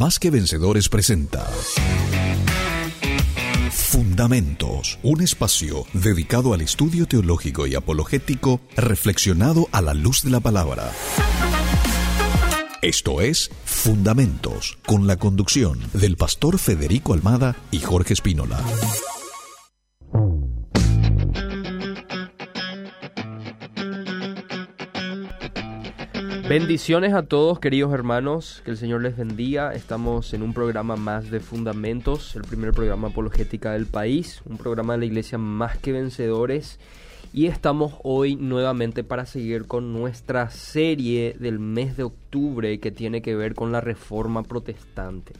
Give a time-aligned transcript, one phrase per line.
[0.00, 1.46] Más que Vencedores presenta
[3.70, 10.40] Fundamentos, un espacio dedicado al estudio teológico y apologético reflexionado a la luz de la
[10.40, 10.90] palabra.
[12.80, 18.58] Esto es Fundamentos, con la conducción del pastor Federico Almada y Jorge Espínola.
[26.50, 29.72] Bendiciones a todos queridos hermanos, que el Señor les bendiga.
[29.72, 34.94] Estamos en un programa más de Fundamentos, el primer programa apologética del país, un programa
[34.94, 36.80] de la iglesia más que vencedores.
[37.32, 43.22] Y estamos hoy nuevamente para seguir con nuestra serie del mes de octubre que tiene
[43.22, 45.34] que ver con la reforma protestante.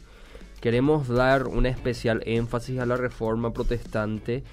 [0.61, 4.45] Queremos dar un especial énfasis a la reforma protestante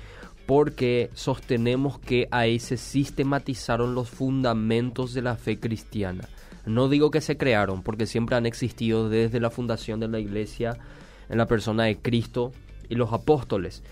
[0.45, 6.29] porque sostenemos que ahí se sistematizaron los fundamentos de la fe cristiana
[6.69, 10.79] no digo que se crearon, porque siempre han existido desde la fundación de la iglesia
[11.29, 12.53] en la persona de Cristo
[12.89, 13.83] y los apóstoles,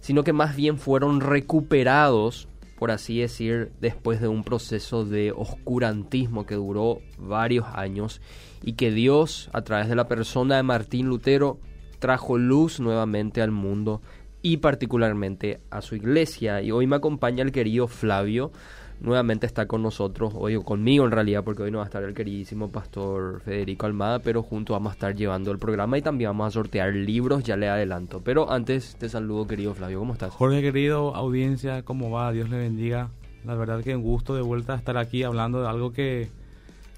[0.00, 2.48] sino que más bien fueron recuperados,
[2.78, 8.20] por así decir, después de un proceso de oscurantismo que duró varios años
[8.62, 11.58] y que Dios, a través de la persona de Martín Lutero,
[11.98, 14.00] trajo luz nuevamente al mundo
[14.42, 16.62] y particularmente a su iglesia.
[16.62, 18.52] Y hoy me acompaña el querido Flavio,
[19.00, 22.14] nuevamente está con nosotros, hoy conmigo en realidad, porque hoy no va a estar el
[22.14, 26.48] queridísimo pastor Federico Almada, pero juntos vamos a estar llevando el programa y también vamos
[26.48, 28.20] a sortear libros, ya le adelanto.
[28.24, 30.32] Pero antes te saludo, querido Flavio, ¿cómo estás?
[30.32, 32.32] Jorge, querido, audiencia, ¿cómo va?
[32.32, 33.10] Dios le bendiga.
[33.44, 36.28] La verdad que un gusto de vuelta estar aquí hablando de algo que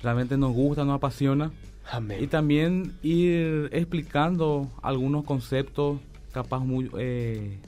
[0.02, 1.52] realmente nos gusta, nos apasiona.
[1.90, 2.22] Amén.
[2.22, 5.98] Y también ir explicando algunos conceptos
[6.32, 7.58] capaz muy eh,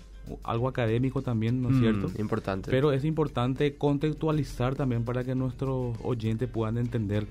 [0.44, 2.20] algo académico también, ¿no es mm, cierto?
[2.20, 2.70] Importante.
[2.70, 7.26] Pero es importante contextualizar también para que nuestros oyentes puedan entender.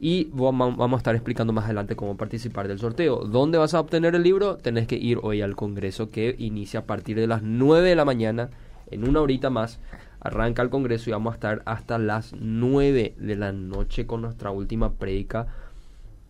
[0.00, 3.24] y vamos a estar explicando más adelante cómo participar del sorteo.
[3.24, 4.56] ¿Dónde vas a obtener el libro?
[4.56, 8.04] Tenés que ir hoy al Congreso que inicia a partir de las 9 de la
[8.04, 8.50] mañana,
[8.90, 9.80] en una horita más.
[10.20, 14.50] Arranca el Congreso y vamos a estar hasta las 9 de la noche con nuestra
[14.50, 15.46] última prédica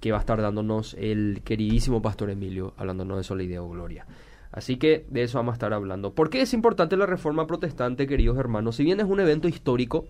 [0.00, 4.06] que va a estar dándonos el queridísimo Pastor Emilio, hablándonos de Solideo Gloria.
[4.52, 6.12] Así que de eso vamos a estar hablando.
[6.12, 8.76] ¿Por qué es importante la reforma protestante, queridos hermanos?
[8.76, 10.06] Si bien es un evento histórico,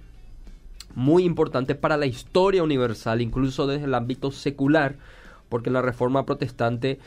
[0.96, 4.96] muy importante para la historia universal, incluso desde el ámbito secular,
[5.50, 6.98] porque la reforma protestante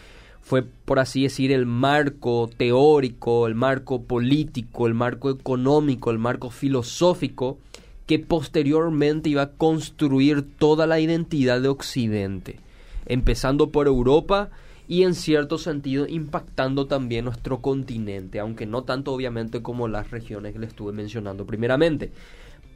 [0.42, 6.52] fue, por así decir, el marco teórico, el marco político, el marco económico, el marco
[6.52, 7.58] filosófico
[8.06, 12.60] que posteriormente iba a construir toda la identidad de Occidente,
[13.08, 14.50] empezando por Europa
[14.88, 20.54] y en cierto sentido impactando también nuestro continente, aunque no tanto obviamente como las regiones
[20.54, 22.12] que le estuve mencionando primeramente.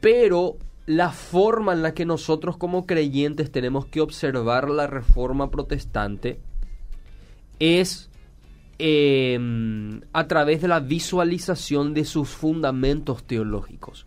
[0.00, 6.40] Pero la forma en la que nosotros como creyentes tenemos que observar la reforma protestante
[7.58, 8.10] es
[8.78, 14.06] em, a través de la visualización de sus fundamentos teológicos.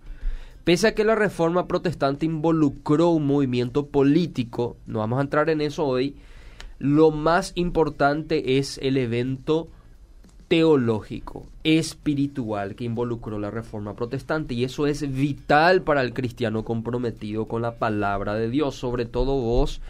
[0.63, 5.61] Pese a que la reforma protestante involucró un movimiento político, no vamos a entrar en
[5.61, 6.17] eso hoy,
[6.77, 9.69] lo más importante es el evento
[10.47, 17.45] teológico, espiritual que involucró la reforma protestante y eso es vital para el cristiano comprometido
[17.45, 19.81] con la palabra de Dios, sobre todo vos,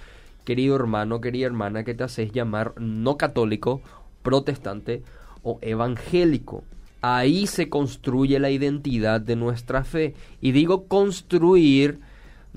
[0.46, 3.82] querido hermano, querida hermana, que te haces llamar no católico,
[4.24, 5.04] protestante
[5.44, 6.64] o evangélico.
[7.02, 10.16] Ahí se construye la identidad de nuestra fe.
[10.42, 12.00] Y digo construir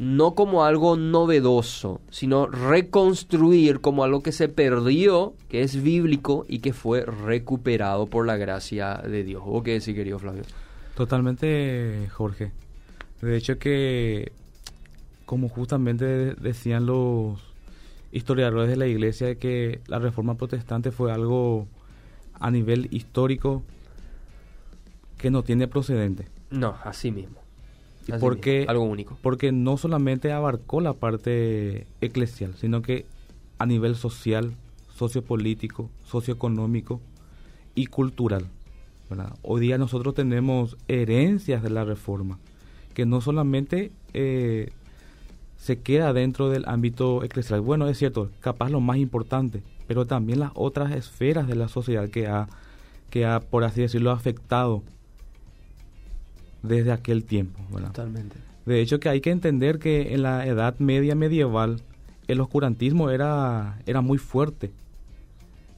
[0.00, 6.61] no como algo novedoso, sino reconstruir como algo que se perdió, que es bíblico y
[6.61, 9.43] que fue recuperado por la gracia de Dios.
[9.44, 10.44] ¿O qué decir, querido Flavio?
[10.97, 12.50] Totalmente, Jorge.
[13.20, 14.32] De hecho que,
[15.26, 17.38] como justamente decían los
[18.11, 21.67] historiadores de la iglesia, que la reforma protestante fue algo
[22.32, 23.62] a nivel histórico
[25.19, 26.26] que no tiene procedente.
[26.50, 27.50] No, así mismo
[28.18, 29.18] porque, algo único.
[29.22, 33.06] Porque no solamente abarcó la parte eclesial, sino que
[33.58, 34.54] a nivel social,
[34.94, 37.00] sociopolítico, socioeconómico
[37.74, 38.46] y cultural.
[39.42, 42.38] Hoy día nosotros tenemos herencias de la reforma,
[42.94, 44.70] que no solamente eh,
[45.56, 47.60] se queda dentro del ámbito eclesial.
[47.60, 52.08] Bueno, es cierto, capaz lo más importante, pero también las otras esferas de la sociedad
[52.08, 52.46] que ha,
[53.10, 54.84] que ha por así decirlo, afectado
[56.62, 57.60] desde aquel tiempo.
[57.70, 58.36] Totalmente.
[58.66, 61.82] De hecho que hay que entender que en la Edad Media medieval
[62.28, 64.70] el oscurantismo era, era muy fuerte.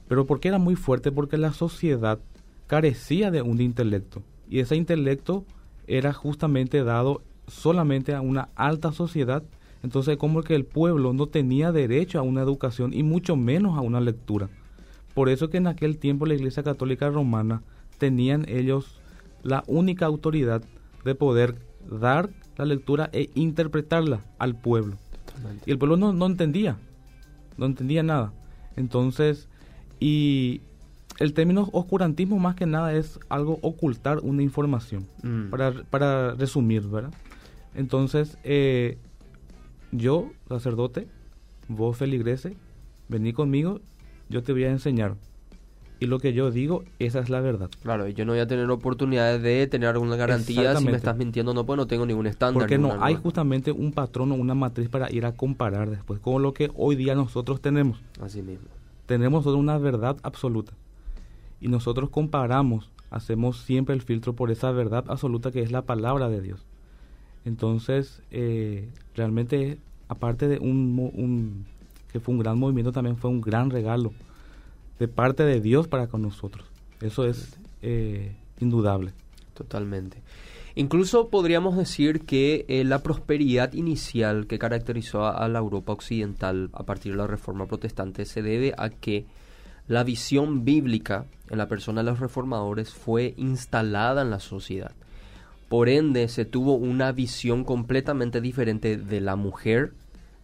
[0.07, 1.11] ¿Pero por qué era muy fuerte?
[1.11, 2.19] Porque la sociedad
[2.67, 4.21] carecía de un intelecto.
[4.49, 5.45] Y ese intelecto
[5.87, 9.43] era justamente dado solamente a una alta sociedad.
[9.81, 13.81] Entonces como que el pueblo no tenía derecho a una educación y mucho menos a
[13.81, 14.49] una lectura.
[15.13, 17.61] Por eso que en aquel tiempo la Iglesia Católica Romana
[17.97, 18.99] tenían ellos
[19.43, 20.63] la única autoridad
[21.03, 21.55] de poder
[21.89, 24.97] dar la lectura e interpretarla al pueblo.
[25.65, 26.77] Y el pueblo no, no entendía,
[27.57, 28.33] no entendía nada.
[28.75, 29.49] Entonces,
[29.99, 30.61] y
[31.19, 35.49] el término oscurantismo más que nada es algo ocultar una información, mm.
[35.49, 37.13] para, para, resumir, ¿verdad?
[37.75, 38.97] Entonces, eh,
[39.91, 41.07] yo, sacerdote,
[41.67, 42.55] vos feligrese,
[43.09, 43.79] vení conmigo,
[44.29, 45.15] yo te voy a enseñar
[46.03, 47.69] y lo que yo digo, esa es la verdad.
[47.81, 51.53] Claro, yo no voy a tener oportunidades de tener alguna garantía si me estás mintiendo,
[51.53, 52.61] no, pues no tengo ningún estándar.
[52.61, 56.41] Porque no hay justamente un patrón o una matriz para ir a comparar después con
[56.41, 58.01] lo que hoy día nosotros tenemos.
[58.21, 58.67] Así mismo.
[59.05, 60.73] Tenemos una verdad absoluta.
[61.61, 66.27] Y nosotros comparamos, hacemos siempre el filtro por esa verdad absoluta que es la palabra
[66.27, 66.65] de Dios.
[67.45, 69.77] Entonces, eh, realmente,
[70.09, 71.65] aparte de un, un,
[72.11, 74.11] que fue un gran movimiento, también fue un gran regalo
[74.99, 76.65] de parte de Dios para con nosotros.
[77.01, 79.13] Eso es eh, indudable.
[79.53, 80.21] Totalmente.
[80.75, 86.83] Incluso podríamos decir que eh, la prosperidad inicial que caracterizó a, la Europa occidental a
[86.83, 89.27] partir de la Reforma Protestante se debe a que
[89.87, 94.93] la visión bíblica en la persona de los reformadores fue instalada en la sociedad.
[95.69, 99.93] Por ende, se tuvo una visión completamente diferente de la mujer,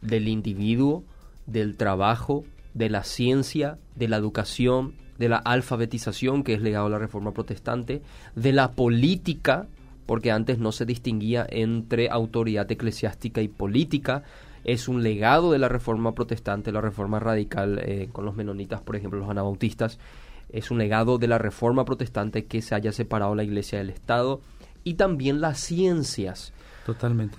[0.02, 1.04] del individuo,
[1.48, 2.44] del trabajo,
[2.80, 7.34] de la ciencia, de la educación, de la alfabetización, que es legado a la Reforma
[7.34, 8.02] Protestante,
[8.36, 9.68] de la política,
[10.06, 14.24] porque antes no se distinguía entre autoridad eclesiástica y política,
[14.64, 18.96] es un legado de la Reforma Protestante, la Reforma Radical eh, con los menonitas, por
[18.96, 20.00] ejemplo, los anabautistas,
[20.48, 24.40] es un legado de la Reforma Protestante que se haya separado la Iglesia del Estado,
[24.86, 26.54] y también las ciencias,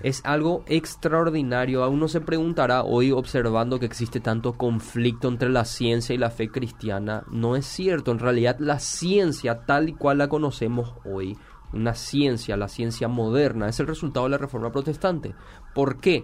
[0.01, 1.83] Es algo extraordinario.
[1.83, 6.29] A uno se preguntará hoy observando que existe tanto conflicto entre la ciencia y la
[6.29, 7.23] fe cristiana.
[7.31, 8.11] No es cierto.
[8.11, 11.37] En realidad la ciencia tal y cual la conocemos hoy,
[11.73, 15.33] una ciencia, la ciencia moderna, es el resultado de la reforma protestante.
[15.73, 16.23] ¿Por qué?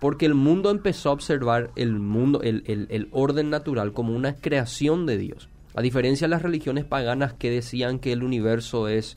[0.00, 5.18] Porque el mundo empezó a observar el mundo, el orden natural como una creación de
[5.18, 5.48] Dios.
[5.74, 9.16] A diferencia de las religiones paganas que decían que el universo es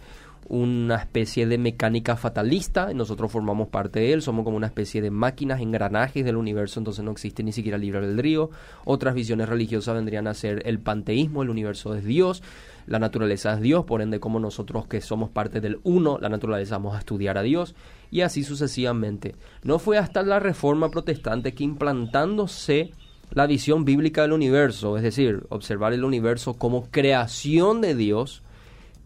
[0.52, 5.10] una especie de mecánica fatalista, nosotros formamos parte de él, somos como una especie de
[5.10, 8.50] máquinas, engranajes del universo, entonces no existe ni siquiera libre albedrío.
[8.84, 12.44] Otras visiones religiosas vendrían a ser el panteísmo, el universo es Dios,
[12.86, 16.76] la naturaleza es Dios, por ende como nosotros que somos parte del uno, la naturaleza
[16.76, 17.74] vamos a estudiar a Dios,
[18.12, 19.36] y así sucesivamente.
[19.64, 22.92] No fue hasta la reforma protestante que implantándose
[23.32, 28.44] la visión bíblica del universo, es decir, observar el universo como creación de Dios,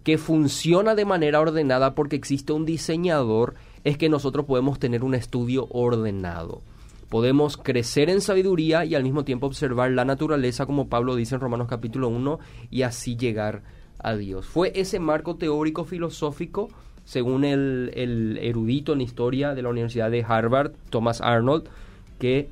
[0.06, 5.16] que funciona de manera ordenada porque existe un diseñador, es que nosotros podemos tener un
[5.16, 6.62] estudio ordenado.
[7.10, 11.42] Podemos crecer en sabiduría y al mismo tiempo observar la naturaleza, como Pablo dice en
[11.42, 13.64] Romanos capítulo 1, y así llegar
[13.98, 14.46] a Dios.
[14.46, 16.70] Fue ese marco teórico filosófico,
[17.04, 21.68] según el, el erudito en historia de la Universidad de Harvard, Thomas Arnold,
[22.20, 22.50] que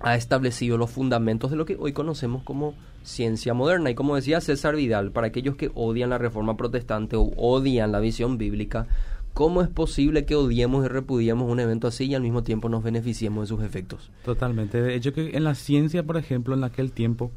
[0.00, 2.74] ha establecido los fundamentos de lo que hoy conocemos como
[3.10, 3.90] ciencia moderna.
[3.90, 8.00] Y como decía César Vidal, para aquellos que odian la reforma protestante o odian la
[8.00, 8.86] visión bíblica,
[9.34, 12.82] ¿cómo es posible que odiemos y repudiemos un evento así y al mismo tiempo nos
[12.82, 14.10] beneficiemos de sus efectos?
[14.24, 14.80] Totalmente.
[14.80, 17.30] De hecho, que en la ciencia, por ejemplo, en aquel tiempo,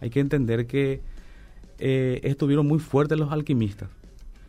[0.00, 1.00] hay que entender que
[1.78, 3.88] eh, estuvieron muy fuertes los alquimistas.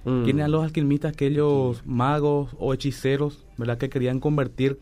[0.03, 0.23] Mm.
[0.23, 1.13] ¿Quiénes eran los alquimistas?
[1.13, 3.77] Aquellos magos o hechiceros, ¿verdad?
[3.77, 4.79] Que querían convertir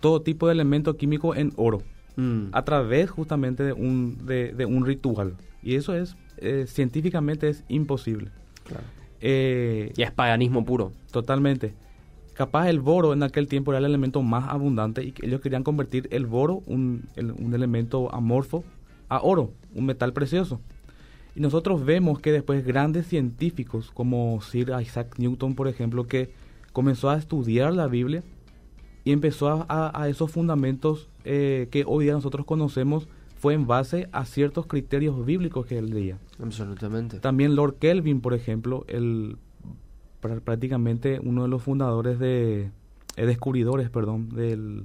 [0.00, 1.82] todo tipo de elemento químico en oro.
[2.16, 2.48] Mm.
[2.52, 5.34] A través justamente de un, de, un ritual.
[5.62, 8.30] Y eso es, eh, científicamente es imposible.
[9.20, 10.92] Eh, y es paganismo puro.
[11.10, 11.74] Totalmente.
[12.34, 16.08] Capaz el boro en aquel tiempo era el elemento más abundante y ellos querían convertir
[16.10, 18.62] el boro, un, un elemento amorfo,
[19.08, 20.60] a oro, un metal precioso.
[21.34, 26.30] Y nosotros vemos que después grandes científicos como Sir Isaac Newton, por ejemplo, que
[26.72, 28.22] comenzó a estudiar la Biblia
[29.06, 33.06] y empezó a, esos fundamentos eh, que hoy día nosotros conocemos,
[33.38, 36.18] fue en base a ciertos criterios bíblicos que él leía.
[36.42, 37.20] Absolutamente.
[37.20, 39.36] También Lord Kelvin, por ejemplo, el,
[40.42, 42.72] prácticamente uno de los fundadores de,
[43.14, 44.82] eh, descubridores, perdón, de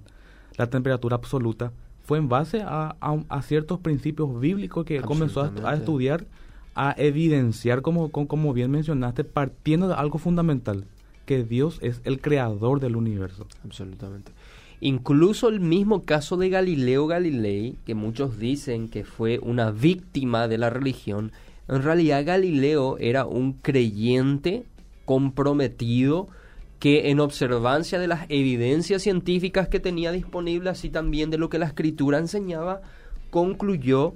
[0.56, 1.72] la temperatura absoluta,
[2.04, 6.28] fue en base a, a, ciertos principios bíblicos que él comenzó a, estudiar,
[6.76, 10.86] a evidenciar, como, como bien mencionaste, partiendo de algo fundamental,
[11.26, 13.48] que Dios es el creador del universo.
[13.64, 14.32] Absolutamente.
[14.80, 20.58] Incluso el mismo caso de Galileo Galilei, que muchos dicen que fue una víctima de
[20.58, 21.32] la religión,
[21.68, 24.64] en realidad Galileo era un creyente
[25.06, 26.28] comprometido
[26.80, 31.60] que en observancia de las evidencias científicas que tenía disponibles, así también de lo que
[31.60, 32.82] la escritura enseñaba,
[33.30, 34.16] concluyó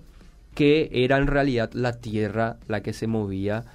[0.56, 3.66] que era en realidad la Tierra la que se movía,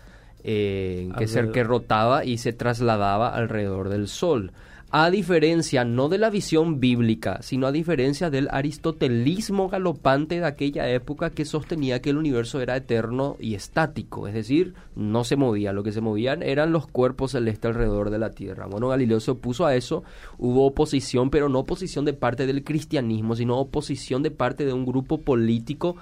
[0.44, 4.52] eh, que, se, que rotaba y se trasladaba alrededor del Sol.
[4.92, 10.90] A diferencia no de la visión bíblica, sino a diferencia del aristotelismo galopante de aquella
[10.90, 15.72] época que sostenía que el universo era eterno y estático, es decir, no se movía,
[15.72, 18.66] lo que se movían eran los cuerpos celestes alrededor de la Tierra.
[18.66, 20.02] Bueno, Galileo se opuso a eso,
[20.38, 24.84] hubo oposición, pero no oposición de parte del cristianismo, sino oposición de parte de un
[24.84, 25.98] grupo político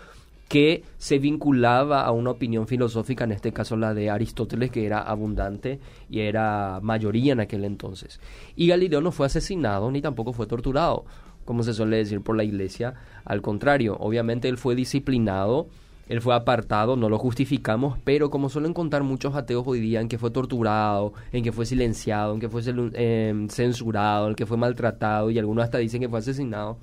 [0.48, 5.02] que se vinculaba a una opinión filosófica, en este caso la de Aristóteles, que era
[5.02, 5.78] abundante
[6.08, 8.18] y era mayoría en aquel entonces.
[8.56, 11.04] Y Galileo no fue asesinado ni tampoco fue torturado,
[11.44, 12.94] como se suele decir por la iglesia.
[13.24, 15.68] Al contrario, obviamente él fue disciplinado,
[16.08, 20.08] él fue apartado, no lo justificamos, pero como suelen contar muchos ateos hoy día, en
[20.08, 24.56] que fue torturado, en que fue silenciado, en que fue eh, censurado, en que fue
[24.56, 26.78] maltratado y algunos hasta dicen que fue asesinado,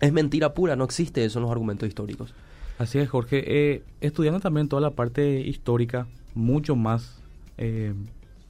[0.00, 2.34] es mentira pura, no existe eso en los argumentos históricos.
[2.80, 3.44] Así es, Jorge.
[3.46, 7.20] Eh, estudiando también toda la parte histórica, mucho más,
[7.58, 7.92] eh,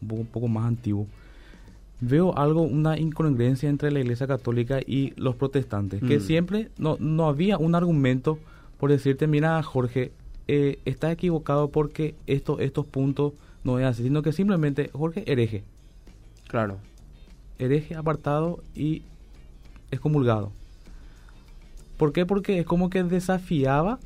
[0.09, 1.09] un poco más antiguo,
[2.01, 6.21] veo algo, una incongruencia entre la Iglesia Católica y los protestantes, que mm.
[6.21, 8.39] siempre no, no había un argumento
[8.79, 10.13] por decirte, mira, Jorge,
[10.47, 13.33] eh, está equivocado porque esto, estos puntos
[13.65, 15.65] no es así, sino que simplemente, Jorge, hereje.
[16.47, 16.79] Claro.
[17.59, 19.03] Hereje apartado y
[19.91, 20.53] excomulgado.
[21.97, 22.25] ¿Por qué?
[22.27, 23.99] Porque es como que desafiaba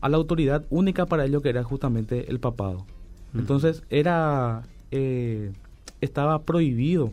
[0.00, 2.86] a la autoridad única para ello que era justamente el papado.
[3.34, 5.52] Entonces era eh,
[6.00, 7.12] estaba prohibido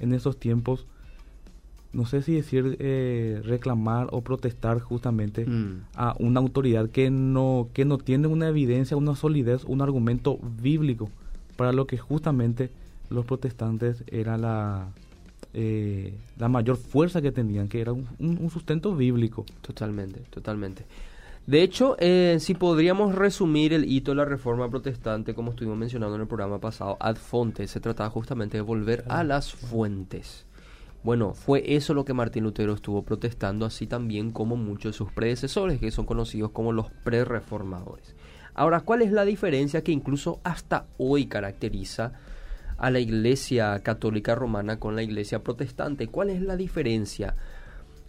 [0.00, 0.86] en esos tiempos,
[1.92, 5.82] no sé si decir eh, reclamar o protestar justamente mm.
[5.94, 11.10] a una autoridad que no que no tiene una evidencia, una solidez, un argumento bíblico
[11.56, 12.70] para lo que justamente
[13.08, 14.88] los protestantes era la
[15.52, 19.44] eh, la mayor fuerza que tenían, que era un sustento bíblico.
[19.62, 20.84] Totalmente, totalmente.
[21.50, 26.14] De hecho, eh, si podríamos resumir el hito de la reforma protestante, como estuvimos mencionando
[26.14, 30.46] en el programa pasado, ad fonte, se trataba justamente de volver a las fuentes.
[31.02, 35.10] Bueno, fue eso lo que Martín Lutero estuvo protestando, así también como muchos de sus
[35.10, 38.14] predecesores, que son conocidos como los prereformadores.
[38.54, 42.12] Ahora, ¿cuál es la diferencia que incluso hasta hoy caracteriza
[42.78, 46.06] a la Iglesia Católica Romana con la Iglesia Protestante?
[46.06, 47.34] ¿Cuál es la diferencia?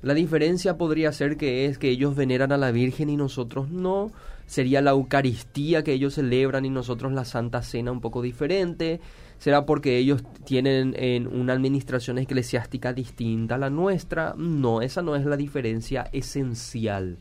[0.01, 4.11] La diferencia podría ser que es que ellos veneran a la Virgen y nosotros no.
[4.47, 8.99] Sería la Eucaristía que ellos celebran y nosotros la Santa Cena un poco diferente.
[9.37, 14.33] ¿Será porque ellos tienen en una administración eclesiástica distinta a la nuestra?
[14.37, 17.17] No, esa no es la diferencia esencial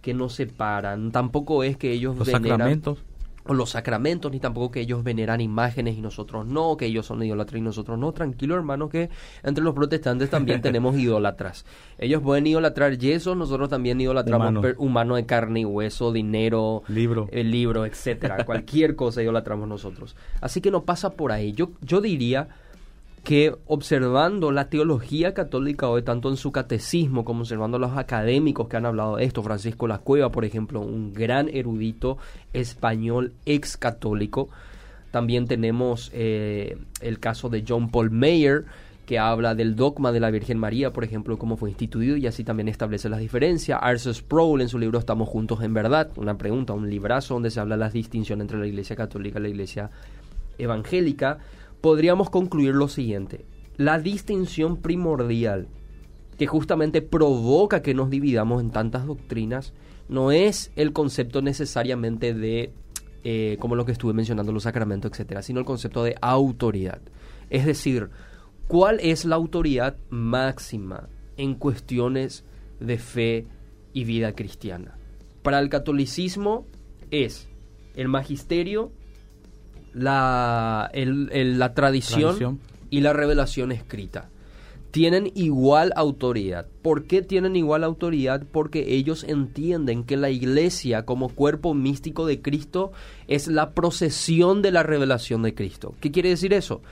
[0.00, 1.12] que nos separan.
[1.12, 2.98] Tampoco es que ellos Los sacramentos
[3.44, 7.22] o los sacramentos, ni tampoco que ellos veneran imágenes y nosotros no, que ellos son
[7.22, 8.12] idólatras y nosotros no.
[8.12, 9.10] Tranquilo, hermano, que
[9.42, 11.64] entre los protestantes también tenemos idólatras.
[11.98, 15.16] Ellos pueden idolatrar yeso, nosotros también idolatramos humano.
[15.16, 18.44] de carne y hueso, dinero, libro, el libro, etcétera.
[18.44, 20.16] Cualquier cosa idolatramos nosotros.
[20.40, 21.52] Así que no pasa por ahí.
[21.52, 22.48] Yo, yo diría
[23.24, 28.68] que observando la teología católica hoy, tanto en su catecismo como observando a los académicos
[28.68, 32.18] que han hablado de esto, Francisco La Cueva, por ejemplo, un gran erudito
[32.52, 34.48] español ex católico,
[35.12, 38.64] también tenemos eh, el caso de John Paul Mayer,
[39.06, 42.44] que habla del dogma de la Virgen María, por ejemplo, cómo fue instituido y así
[42.44, 43.78] también establece las diferencias.
[43.82, 47.60] Arthur Sproul en su libro Estamos Juntos en Verdad, una pregunta, un librazo donde se
[47.60, 49.90] habla de las distinciones entre la Iglesia Católica y la Iglesia
[50.56, 51.38] Evangélica
[51.82, 53.44] podríamos concluir lo siguiente.
[53.76, 55.68] La distinción primordial
[56.38, 59.74] que justamente provoca que nos dividamos en tantas doctrinas
[60.08, 62.72] no es el concepto necesariamente de,
[63.24, 67.00] eh, como lo que estuve mencionando, los sacramentos, etcétera, sino el concepto de autoridad.
[67.50, 68.10] Es decir,
[68.68, 72.44] ¿cuál es la autoridad máxima en cuestiones
[72.80, 73.46] de fe
[73.92, 74.96] y vida cristiana?
[75.42, 76.66] Para el catolicismo
[77.10, 77.48] es
[77.96, 78.92] el magisterio
[79.92, 84.28] la, la tradición, y la revelación escrita.
[84.90, 86.66] Tienen igual autoridad.
[86.82, 88.42] ¿Por qué tienen igual autoridad?
[88.52, 92.92] Porque ellos entienden que la iglesia como cuerpo místico de Cristo
[93.28, 95.94] es la procesión de la revelación de Cristo.
[96.00, 96.82] ¿Qué quiere decir eso?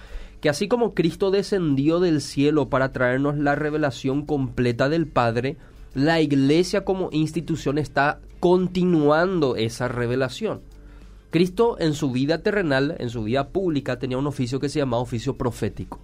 [0.41, 5.59] Que así como Cristo descendió del cielo para traernos la revelación completa del Padre,
[5.93, 10.63] la iglesia como institución está continuando esa revelación.
[11.31, 15.03] Cristo en su vida terrenal, en su vida pública, tenía un oficio que se llamaba
[15.03, 16.01] oficio profético.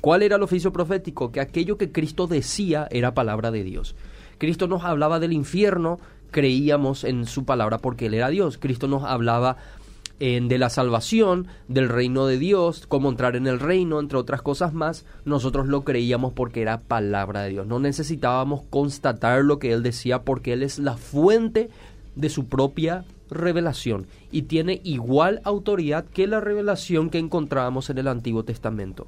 [0.00, 1.32] ¿Cuál era el oficio profético?
[1.32, 3.94] Que aquello que Cristo decía era palabra de Dios.
[4.38, 5.98] Cristo nos hablaba del infierno,
[6.30, 8.58] creíamos en su palabra porque Él era Dios.
[8.58, 9.56] Cristo nos hablaba
[10.18, 14.74] de la salvación, del reino de Dios, cómo entrar en el reino, entre otras cosas
[14.74, 17.66] más, nosotros lo creíamos porque era palabra de Dios.
[17.68, 21.70] No necesitábamos constatar lo que Él decía porque Él es la fuente
[22.16, 28.08] de su propia revelación y tiene igual autoridad que la revelación que encontrábamos en el
[28.08, 29.06] Antiguo Testamento.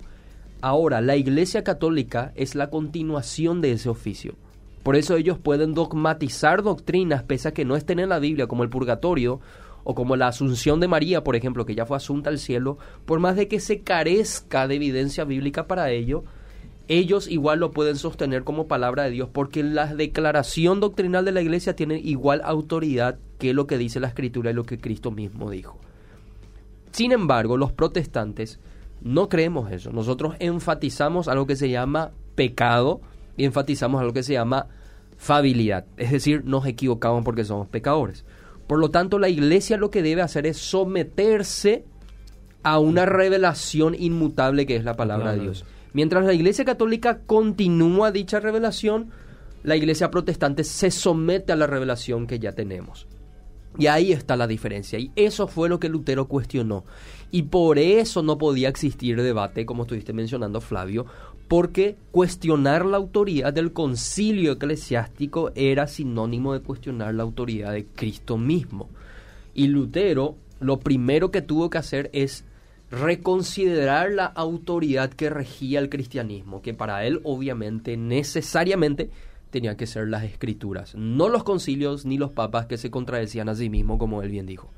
[0.60, 4.34] Ahora, la Iglesia Católica es la continuación de ese oficio.
[4.82, 8.62] Por eso ellos pueden dogmatizar doctrinas pese a que no estén en la Biblia, como
[8.62, 9.40] el purgatorio
[9.84, 13.20] o como la asunción de María, por ejemplo, que ya fue asunta al cielo, por
[13.20, 16.24] más de que se carezca de evidencia bíblica para ello,
[16.90, 21.41] ellos igual lo pueden sostener como palabra de Dios porque la declaración doctrinal de la
[21.41, 25.50] iglesia tiene igual autoridad que lo que dice la escritura y lo que Cristo mismo
[25.50, 25.78] dijo.
[26.91, 28.58] Sin embargo, los protestantes
[29.02, 29.93] no creemos eso.
[29.93, 33.00] Nosotros enfatizamos algo que se llama pecado
[33.36, 34.67] y enfatizamos algo que se llama
[35.17, 35.86] fabilidad.
[35.97, 38.25] Es decir, nos equivocamos porque somos pecadores.
[38.67, 41.84] Por lo tanto, la iglesia lo que debe hacer es someterse
[42.64, 45.64] a una revelación inmutable que es la palabra de Dios.
[45.92, 49.10] Mientras la Iglesia Católica continúa dicha revelación,
[49.62, 53.06] la Iglesia Protestante se somete a la revelación que ya tenemos.
[53.78, 54.98] Y ahí está la diferencia.
[54.98, 56.84] Y eso fue lo que Lutero cuestionó.
[57.30, 61.06] Y por eso no podía existir debate, como estuviste mencionando, Flavio,
[61.46, 68.38] porque cuestionar la autoridad del concilio eclesiástico era sinónimo de cuestionar la autoridad de Cristo
[68.38, 68.88] mismo.
[69.54, 72.44] Y Lutero lo primero que tuvo que hacer es
[72.90, 79.10] reconsiderar la autoridad que regía el cristianismo, que para él obviamente necesariamente
[79.50, 83.54] tenían que ser las escrituras, no los concilios ni los papas que se contradecían a
[83.54, 84.70] sí mismos, como él bien dijo.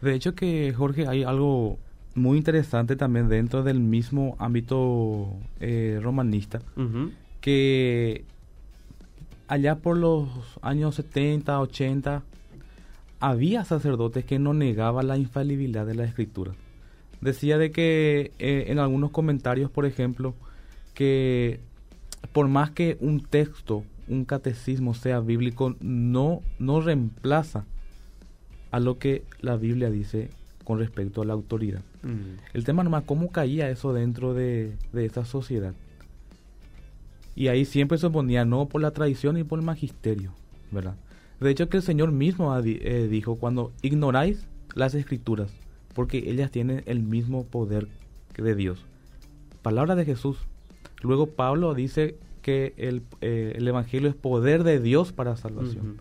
[0.00, 1.78] De hecho que, Jorge, hay algo
[2.14, 6.60] muy interesante también dentro del mismo ámbito eh, romanista,
[7.40, 8.24] que
[9.48, 10.28] allá por los
[10.62, 12.22] años 70, 80,
[13.20, 16.52] había sacerdotes que no negaban la infalibilidad de la escritura
[17.26, 20.34] decía de que eh, en algunos comentarios, por ejemplo,
[20.94, 21.60] que
[22.32, 27.64] por más que un texto, un catecismo sea bíblico, no, no reemplaza
[28.70, 30.30] a lo que la Biblia dice
[30.64, 31.80] con respecto a la autoridad.
[32.02, 32.38] Mm.
[32.54, 35.74] El tema nomás, ¿cómo caía eso dentro de, de esa sociedad?
[37.34, 40.32] Y ahí siempre se ponía no por la tradición y por el magisterio,
[40.70, 40.94] ¿verdad?
[41.40, 45.52] De hecho que el Señor mismo eh, dijo, cuando ignoráis las escrituras,
[45.96, 47.88] porque ellas tienen el mismo poder
[48.34, 48.84] que de Dios.
[49.62, 50.36] Palabra de Jesús.
[51.00, 55.96] Luego Pablo dice que el, eh, Evangelio es poder de Dios para salvación.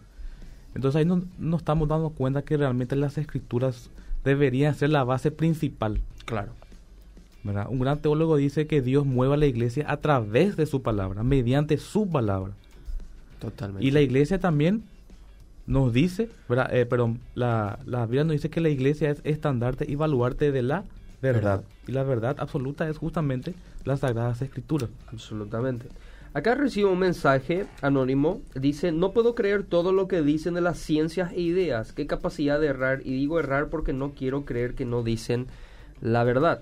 [0.75, 3.89] Entonces ahí nos no estamos dando cuenta que realmente las escrituras
[4.25, 6.01] deberían ser la base principal.
[6.25, 6.51] Claro.
[7.69, 11.77] Un gran teólogo dice que Dios mueva la iglesia a través de su palabra, mediante
[11.77, 12.51] su palabra.
[13.39, 13.85] Totalmente.
[13.85, 14.83] Y la iglesia también
[15.67, 16.29] nos dice,
[16.71, 20.61] eh, pero la, la Biblia nos dice que la iglesia es estandarte y baluarte de
[20.61, 20.83] la
[21.21, 21.63] verdad.
[21.87, 24.89] Y la verdad absoluta es justamente las Sagradas Escrituras.
[25.11, 25.87] Absolutamente.
[26.33, 28.41] Acá recibo un mensaje anónimo.
[28.53, 31.93] Dice, no puedo creer todo lo que dicen de las ciencias e ideas.
[31.93, 33.01] Qué capacidad de errar.
[33.05, 35.47] Y digo errar porque no quiero creer que no dicen
[36.01, 36.61] la verdad.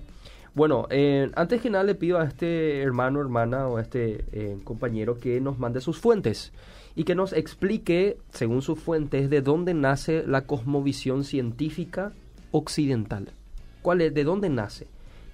[0.54, 4.60] Bueno, eh, antes que nada le pido a este hermano, hermana o a este eh,
[4.64, 6.54] compañero que nos mande sus fuentes
[6.96, 12.12] y que nos explique, según sus fuentes, de dónde nace la cosmovisión científica
[12.52, 13.30] occidental.
[13.82, 14.14] ¿Cuál es?
[14.14, 14.88] ¿De dónde nace?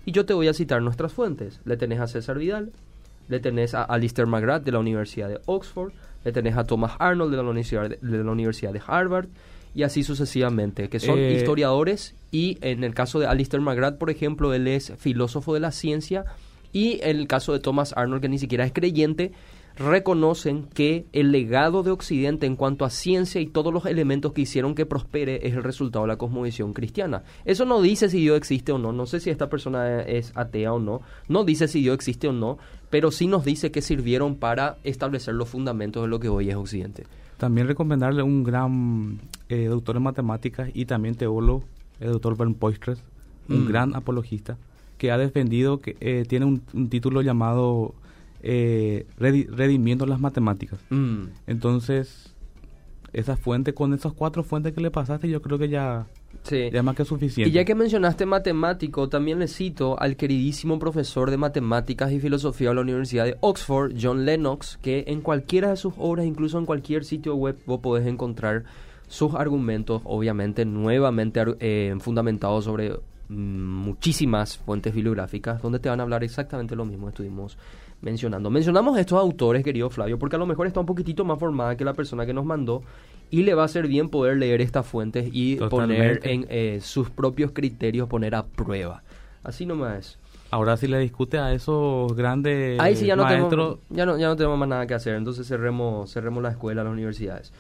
[0.06, 1.60] Y yo te voy a citar nuestras fuentes.
[1.66, 2.72] Le tenés a César Vidal,
[3.28, 5.92] le tenés a Alistair McGrath de la Universidad de Oxford,
[6.24, 9.28] le tenés a Thomas Arnold de la Universidad de, de la Universidad de Harvard,
[9.76, 14.10] y así sucesivamente, que son Eh, historiadores y en el caso de Alistair McGrath, por
[14.10, 16.26] ejemplo, él es filósofo de la ciencia
[16.74, 19.32] y en el caso de Thomas Arnold, que ni siquiera es creyente,
[19.80, 24.42] reconocen que el legado de Occidente en cuanto a ciencia y todos los elementos que
[24.42, 27.24] hicieron que prospere es el resultado de la cosmovisión cristiana.
[27.46, 30.74] Eso no dice si Dios existe o no, no sé si esta persona es atea
[30.74, 32.58] o no, no dice si Dios existe o no,
[32.90, 36.56] pero sí nos dice que sirvieron para establecer los fundamentos de lo que hoy es
[36.56, 37.06] Occidente.
[37.38, 41.64] También recomendarle un gran eh, doctor en matemáticas y también teólogo,
[42.02, 43.02] el doctor Bernd Poistres,
[43.48, 43.68] un Mm.
[43.68, 44.58] gran apologista,
[44.98, 47.96] que ha defendido, que eh, tiene un, un título llamado
[48.42, 50.80] eh, Redi- Redimiendo las Matemáticas.
[50.90, 51.24] Mm.
[51.48, 52.34] Entonces,
[53.14, 56.06] esa fuente, con esas cuatro fuentes que le pasaste, yo creo que ya,
[56.44, 56.70] Sí.
[56.72, 57.50] ya es más que suficiente.
[57.50, 62.70] Y ya que mencionaste matemático, también le cito al queridísimo profesor de matemáticas y filosofía
[62.70, 66.66] de la Universidad de Oxford, John Lennox, que en cualquiera de sus obras, incluso en
[66.66, 68.64] cualquier sitio web, vos podés encontrar
[69.08, 72.92] sus argumentos, obviamente nuevamente eh, fundamentados sobre
[73.28, 77.58] mm, muchísimas fuentes bibliográficas, donde te van a hablar exactamente lo mismo que estuvimos
[78.02, 78.50] mencionando.
[78.50, 81.86] Mencionamos estos autores, querido Flavio, porque a lo mejor está un poquitito más formada que
[81.86, 82.84] la persona que nos mandó
[83.30, 87.10] y le va a ser bien poder leer estas fuentes y poner en eh, sus
[87.10, 89.04] propios criterios, poner a prueba.
[89.44, 90.18] Así nomás.
[90.52, 94.18] Ahora si le discute a esos grandes Ahí sí ya no, maestros, tenemos, ya, no,
[94.18, 97.54] ya no tenemos más nada que hacer, entonces cerremos, cerremos la escuela, las universidades.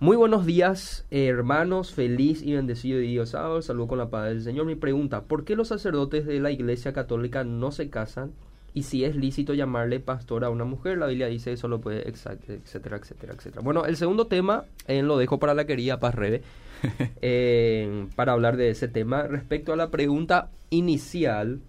[0.00, 4.42] Muy buenos días, eh, hermanos, feliz y bendecido día sábado, saludo con la paz del
[4.42, 4.66] Señor.
[4.66, 8.32] Mi pregunta, ¿por qué los sacerdotes de la Iglesia Católica no se casan?
[8.74, 12.08] Y si es lícito llamarle pastor a una mujer, la Biblia dice eso lo puede,
[12.08, 13.60] etcétera, etcétera, etcétera.
[13.62, 16.42] Bueno, el segundo tema eh, lo dejo para la querida Paz Rebe,
[17.20, 19.24] eh, para hablar de ese tema.
[19.24, 21.60] Respecto a la pregunta inicial,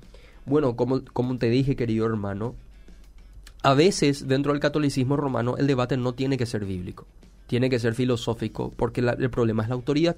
[0.45, 2.55] bueno, como, como te dije, querido hermano,
[3.63, 7.05] a veces dentro del catolicismo romano el debate no tiene que ser bíblico,
[7.47, 10.15] tiene que ser filosófico, porque la- el problema es la autoridad.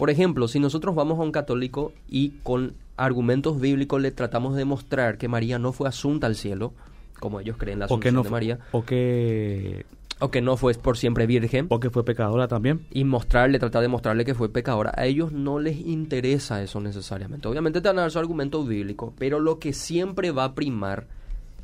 [0.00, 4.60] Por ejemplo, si nosotros vamos a un católico y con argumentos bíblicos le tratamos de
[4.60, 6.72] demostrar que María no fue asunta al cielo,
[7.18, 9.84] como ellos creen la o que asunción no de María, o que
[10.18, 12.80] o que no fue por siempre virgen, o que fue pecadora también.
[12.90, 14.90] y mostrarle, tratar de mostrarle que fue pecadora.
[14.96, 17.46] A ellos no les interesa eso necesariamente.
[17.46, 21.08] Obviamente te van a dar su argumento bíblico, pero lo que siempre va a primar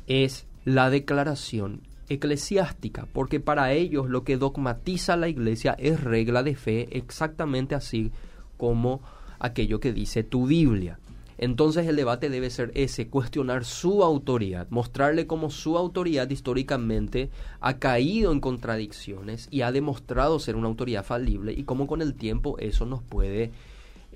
[0.05, 6.55] es la declaración eclesiástica, porque para ellos lo que dogmatiza la iglesia es regla de
[6.55, 8.11] fe exactamente así
[8.57, 9.01] como
[9.39, 10.99] aquello que dice tu Biblia.
[11.37, 17.77] Entonces el debate debe ser ese, cuestionar su autoridad, mostrarle cómo su autoridad históricamente ha
[17.77, 22.57] caído en contradicciones y ha demostrado ser una autoridad falible y cómo con el tiempo
[22.57, 23.51] eso nos puede,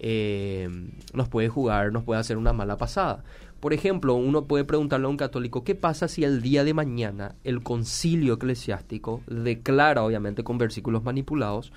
[0.04, 0.68] eh,
[1.14, 3.24] nos puede jugar, nos puede hacer una mala pasada.
[3.60, 7.36] Por ejemplo, uno puede preguntarle a un católico, ¿qué pasa si el día de mañana
[7.44, 11.72] el concilio eclesiástico declara, obviamente con versículos manipulados,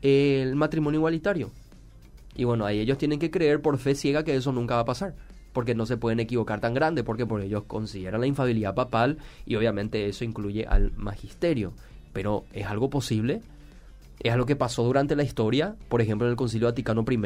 [0.00, 1.50] el matrimonio igualitario?
[2.34, 4.86] Y bueno, ahí ellos tienen que creer por fe ciega que eso nunca va a
[4.86, 5.14] pasar.
[5.52, 9.56] Porque no se pueden equivocar tan grande, porque por ellos consideran la infabilidad papal y
[9.56, 11.74] obviamente eso incluye al magisterio.
[12.14, 13.42] Pero ¿es algo posible?
[14.20, 15.74] ¿Es algo que pasó durante la historia?
[15.88, 17.16] Por ejemplo, en el Concilio Vaticano I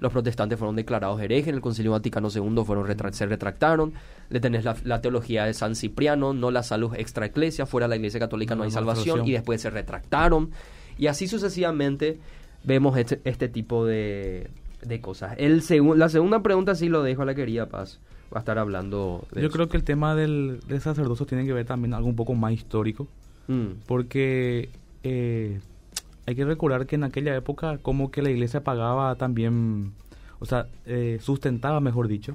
[0.00, 3.94] los protestantes fueron declarados herejes, en el Concilio Vaticano II fueron retra- se retractaron,
[4.28, 7.90] le tenés la, la teología de San Cipriano, no la salud extra iglesia, fuera de
[7.90, 9.28] la iglesia católica no, No, hay salvación, salvación.
[9.28, 10.50] y después se retractaron.
[10.98, 12.18] Y así sucesivamente
[12.62, 14.48] vemos este, este tipo de,
[14.82, 15.34] de cosas.
[15.38, 18.00] El segun- la segunda pregunta sí lo dejo a la querida Paz.
[18.32, 19.54] Va a estar hablando de Yo eso.
[19.56, 22.52] creo que el tema del, del sacerdocio tiene que ver también algo un poco más
[22.52, 23.06] histórico,
[23.46, 24.70] Mm, porque
[25.02, 25.60] eh,
[26.26, 29.92] hay que recordar que en aquella época como que la iglesia pagaba también,
[30.40, 32.34] o sea, eh, sustentaba, mejor dicho,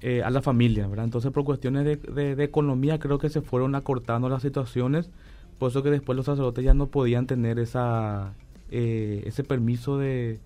[0.00, 1.04] eh, a la familia, ¿verdad?
[1.04, 5.10] Entonces por cuestiones de, de- de economía creo que se fueron acortando las situaciones,
[5.58, 8.32] por eso que después los sacerdotes ya no podían tener esa
[8.70, 10.38] eh, ese permiso de,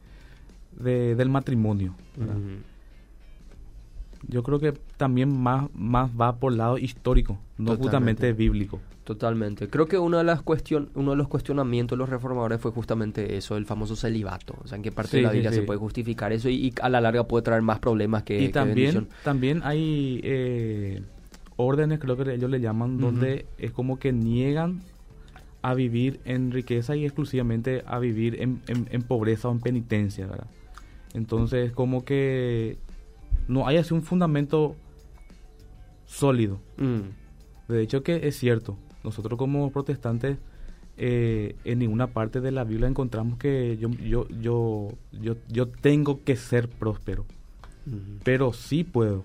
[0.79, 1.95] de- del matrimonio.
[2.17, 2.37] ¿verdad?
[4.29, 7.83] Yo creo que también más, más va por lado histórico, no Totalmente.
[7.83, 8.81] justamente bíblico.
[9.05, 9.69] Totalmente.
[9.69, 13.37] Creo que una de las cuestion uno de los cuestionamientos de los reformadores fue justamente
[13.37, 14.55] eso, el famoso celibato.
[14.63, 15.67] O sea, en qué parte Sí, de la sí, Biblia se sí.
[15.67, 18.53] puede justificar eso y, y a la larga puede traer más problemas que, y que
[18.53, 19.09] también, bendición.
[19.25, 21.03] también hay eh,
[21.57, 24.81] órdenes, creo que ellos le llaman, donde es como que niegan
[25.63, 30.27] a vivir en riqueza y exclusivamente a vivir en, en- en pobreza o en penitencia,
[30.27, 30.47] ¿verdad?
[31.15, 32.79] Entonces, como que
[33.49, 34.77] no hay así un fundamento
[36.07, 36.59] sólido.
[36.77, 37.73] Mm.
[37.73, 40.39] De hecho que es cierto, nosotros como protestantes
[40.97, 46.23] eh, en ninguna parte de la Biblia encontramos que yo, yo, yo, yo, yo tengo
[46.25, 47.25] que ser próspero,
[47.87, 48.19] Mm.
[48.25, 49.25] pero sí puedo,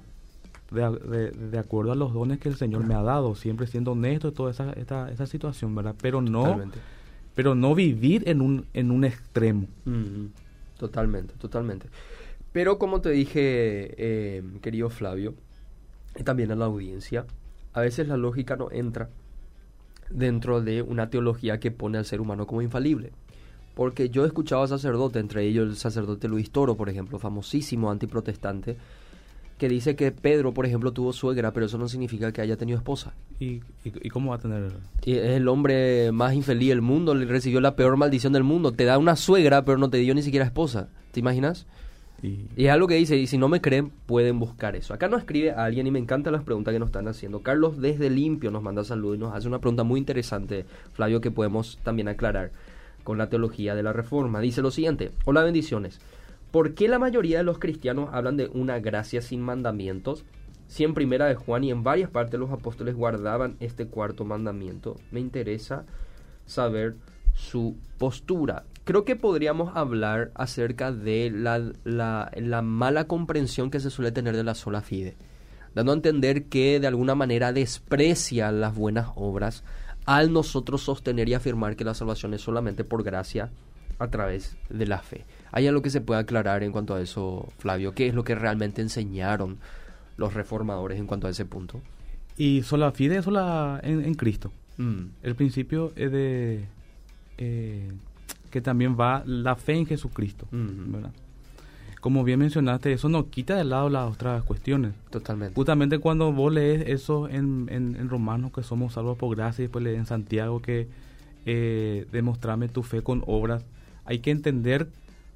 [0.72, 3.92] de, de- de acuerdo a los dones que el Señor me ha dado, siempre siendo
[3.92, 5.94] honesto toda esa, esta, esa situación, ¿verdad?
[6.02, 6.80] Pero no, Totalmente.
[7.36, 9.68] pero no vivir en un, en un extremo.
[9.84, 10.28] Mm,
[10.78, 11.88] Totalmente, totalmente.
[12.56, 15.34] Pero como te dije, eh, querido Flavio,
[16.18, 17.26] y también a la audiencia,
[17.74, 19.10] a veces la lógica no entra
[20.10, 23.12] dentro de una teología que pone al ser humano como infalible.
[23.74, 27.92] Porque yo he escuchado a sacerdotes, entre ellos el sacerdote Luis Toro, por ejemplo, famosísimo
[27.92, 28.78] antiprotestante,
[29.58, 32.78] que dice que Pedro, por ejemplo, tuvo suegra, pero eso no significa que haya tenido
[32.78, 33.16] esposa.
[33.38, 34.72] ¿Y, y, y cómo va a tener?
[35.04, 38.72] Y es el hombre más infeliz del mundo, le recibió la peor maldición del mundo.
[38.72, 40.88] Te da una suegra, pero no te dio ni siquiera esposa.
[41.12, 41.68] ¿Te imaginas?
[42.22, 44.94] Y, es algo que dice, y si no me creen, pueden buscar eso.
[44.94, 47.42] Acá nos escribe alguien y me encantan las preguntas que nos están haciendo.
[47.42, 51.32] Carlos desde Limpio nos manda saludos y nos hace una pregunta muy interesante, Flavio, que
[51.32, 52.52] podemos también aclarar
[53.04, 54.40] con la teología de la reforma.
[54.40, 56.00] Dice lo siguiente, hola bendiciones.
[56.52, 60.26] ¿Por qué la mayoría de los cristianos hablan de una gracia sin mandamientos?
[60.68, 64.96] Si en primera de Juan y en varias partes los apóstoles guardaban este cuarto mandamiento,
[65.12, 65.86] me interesa
[66.46, 66.96] saber
[67.36, 68.64] su postura.
[68.84, 74.36] Creo que podríamos hablar acerca de la, la, la mala comprensión que se suele tener
[74.36, 75.16] de la sola fide,
[75.74, 79.64] dando a entender que de alguna manera desprecia las buenas obras
[80.06, 83.50] al nosotros sostener y afirmar que la salvación es solamente por gracia
[83.98, 85.26] a través de la fe.
[85.52, 87.94] ¿Hay algo que se pueda aclarar en cuanto a eso, Flavio?
[87.94, 89.58] ¿Qué es lo que realmente enseñaron
[90.18, 91.82] los reformadores en cuanto a ese punto?
[92.38, 94.52] y sola fide, sola en, en Cristo.
[94.78, 96.66] Mm, El principio es de
[97.38, 97.92] eh,
[98.50, 100.48] que también va la fe en Jesucristo.
[100.52, 101.12] ¿verdad?
[102.02, 104.94] Como bien mencionaste, eso no quita de lado las otras cuestiones.
[105.10, 105.56] totalmente.
[105.56, 109.66] Justamente cuando vos lees eso en, en, en Romanos, que somos salvos por gracia, y
[109.66, 110.88] después lees en Santiago que
[111.48, 113.66] eh, demostrame tu fe con obras,
[114.06, 114.88] hay que entender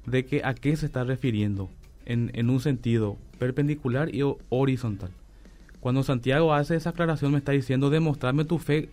[0.06, 1.68] de que a qué se está refiriendo
[2.06, 5.10] en, en un sentido perpendicular y horizontal.
[5.80, 8.88] Cuando Santiago hace esa aclaración me está diciendo demostrarme tu fe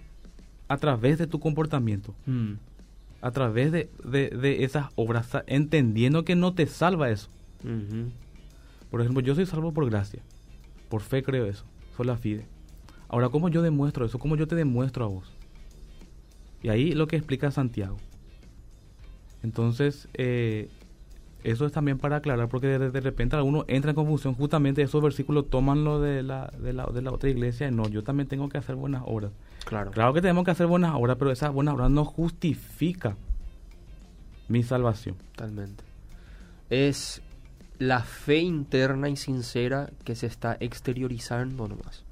[0.67, 2.54] a través de tu comportamiento, Mm,
[3.21, 7.30] a través de, de, de esas obras, entendiendo que no te salva eso.
[8.89, 10.21] Por ejemplo, yo soy salvo por gracia.
[10.89, 11.65] Por fe creo eso.
[11.95, 12.45] Sola fide.
[13.10, 14.19] Ahora, ¿cómo yo demuestro eso?
[14.19, 15.34] ¿Cómo yo te demuestro a vos?
[16.62, 17.97] Y ahí lo que explica Santiago.
[19.43, 20.69] Entonces, eh,
[21.43, 24.34] eso es también para aclarar, porque de, de repente alguno entra en confusión.
[24.34, 27.67] Justamente esos versículos toman lo de la, de la, de la otra iglesia.
[27.67, 29.32] y No, yo también tengo que hacer buenas obras.
[29.67, 29.91] Claro.
[29.91, 33.17] Claro que tenemos que hacer buenas obras, pero esas buenas obras no justifica
[34.47, 35.15] mi salvación.
[35.36, 35.84] Totalmente.
[36.69, 37.21] Es
[37.77, 42.06] la fe interna y sincera que se está exteriorizando nomás.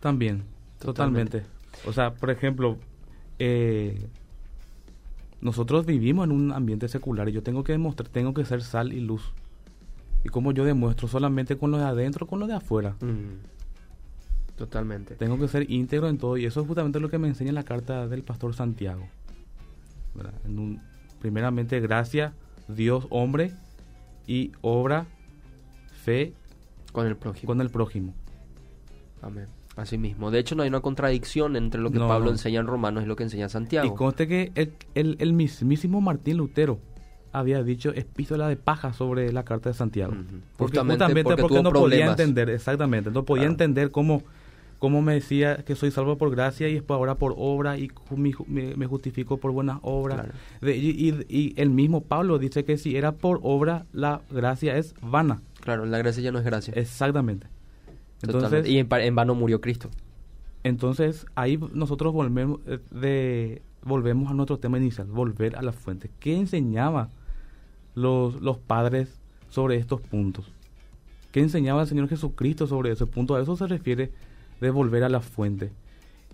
[0.00, 0.44] También,
[0.78, 1.40] Totalmente.
[1.40, 1.54] totalmente.
[1.86, 2.78] O sea, por ejemplo,
[3.38, 4.06] eh,
[5.42, 8.94] nosotros vivimos en un ambiente secular y yo tengo que demostrar, tengo que ser sal
[8.94, 9.34] y luz.
[10.24, 12.96] Y como yo demuestro solamente con lo de adentro, con lo de afuera.
[13.02, 13.53] Mm.
[14.56, 15.14] Totalmente.
[15.16, 17.64] Tengo que ser íntegro en todo y eso es justamente lo que me enseña la
[17.64, 19.08] carta del pastor Santiago.
[20.14, 20.34] ¿verdad?
[20.44, 20.80] En un,
[21.20, 22.34] primeramente, gracia,
[22.68, 23.52] Dios, hombre
[24.28, 25.06] y obra,
[26.04, 26.32] fe
[26.92, 27.46] Con el prójimo.
[27.48, 28.14] con el prójimo.
[29.22, 29.46] Amén.
[29.76, 30.30] Así mismo.
[30.30, 32.30] De hecho, no hay una contradicción entre lo que No, Pablo no.
[32.32, 33.94] enseña en Romanos y lo que enseña Y Santiago.
[33.96, 36.78] conste que el, el, el mismísimo Martín Lutero
[37.32, 40.12] había dicho epístola de paja sobre la carta de Santiago.
[40.56, 43.52] Porque Justamente justamente porque no podía entender, exactamente, no podía Claro.
[43.54, 44.22] entender cómo,
[44.78, 48.76] cómo me decía que soy salvo por gracia y después ahora por obra y me,
[48.76, 50.20] me justifico por buenas obras.
[50.20, 50.34] Claro.
[50.60, 55.42] De- y, el mismo Pablo dice que si era por obra, la gracia es vana.
[55.60, 56.74] Claro, la gracia ya no es gracia.
[56.76, 57.46] Exactamente.
[58.20, 58.56] Totalmente.
[58.56, 59.90] Entonces, Y en vano murió Cristo.
[60.64, 66.10] Entonces, ahí nosotros volvemos, eh, de, volvemos a nuestro tema inicial, volver a la fuente.
[66.18, 67.10] ¿Qué enseñaba
[67.94, 70.50] los, los padres sobre estos puntos?
[71.32, 73.34] ¿Qué enseñaba el Señor Jesucristo sobre ese punto?
[73.34, 74.12] A eso se refiere
[74.60, 75.70] de volver a la fuente.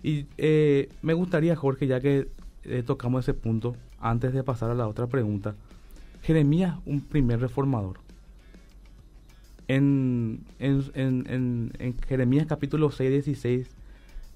[0.03, 2.27] Y eh, me gustaría, Jorge, ya que
[2.63, 5.55] eh, tocamos ese punto, antes de pasar a la otra pregunta,
[6.23, 7.99] Jeremías, un primer reformador.
[9.67, 13.69] En, en, en, en, Jeremías capítulo 6, 16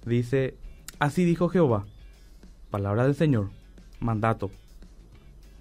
[0.06, 0.56] dice,
[1.00, 1.86] así dijo Jehová,
[2.72, 3.50] palabra del Señor,
[4.00, 4.50] mandato,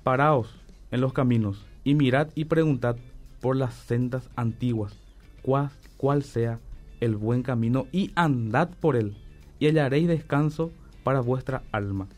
[0.04, 0.54] paraos
[0.92, 2.96] en los caminos y mirad y preguntad
[3.40, 4.96] por las sendas antiguas,
[5.42, 6.60] cuál, cuál sea
[7.04, 9.16] el buen camino y andad por él
[9.58, 12.08] y hallaréis descanso para vuestra alma.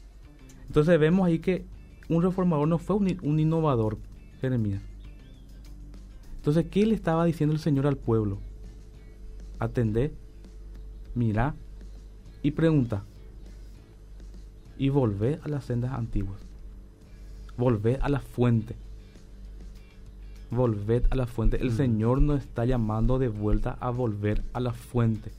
[0.67, 1.65] Entonces vemos ahí que
[2.09, 3.99] un reformador no fue un, un innovador,
[4.41, 4.83] Jeremías.
[6.37, 8.39] Entonces, ¿qué le estaba diciendo el Señor al pueblo?
[9.59, 10.13] Atendé
[11.17, 11.55] mira
[12.43, 13.03] y pregunta.
[14.79, 16.41] Y volvé a las sendas antiguas.
[17.57, 18.77] Volvé a la fuente.
[20.51, 21.57] Volved a la fuente.
[21.61, 21.77] El Mm.
[21.77, 25.33] Señor nos está llamando de vuelta a volver a la fuente.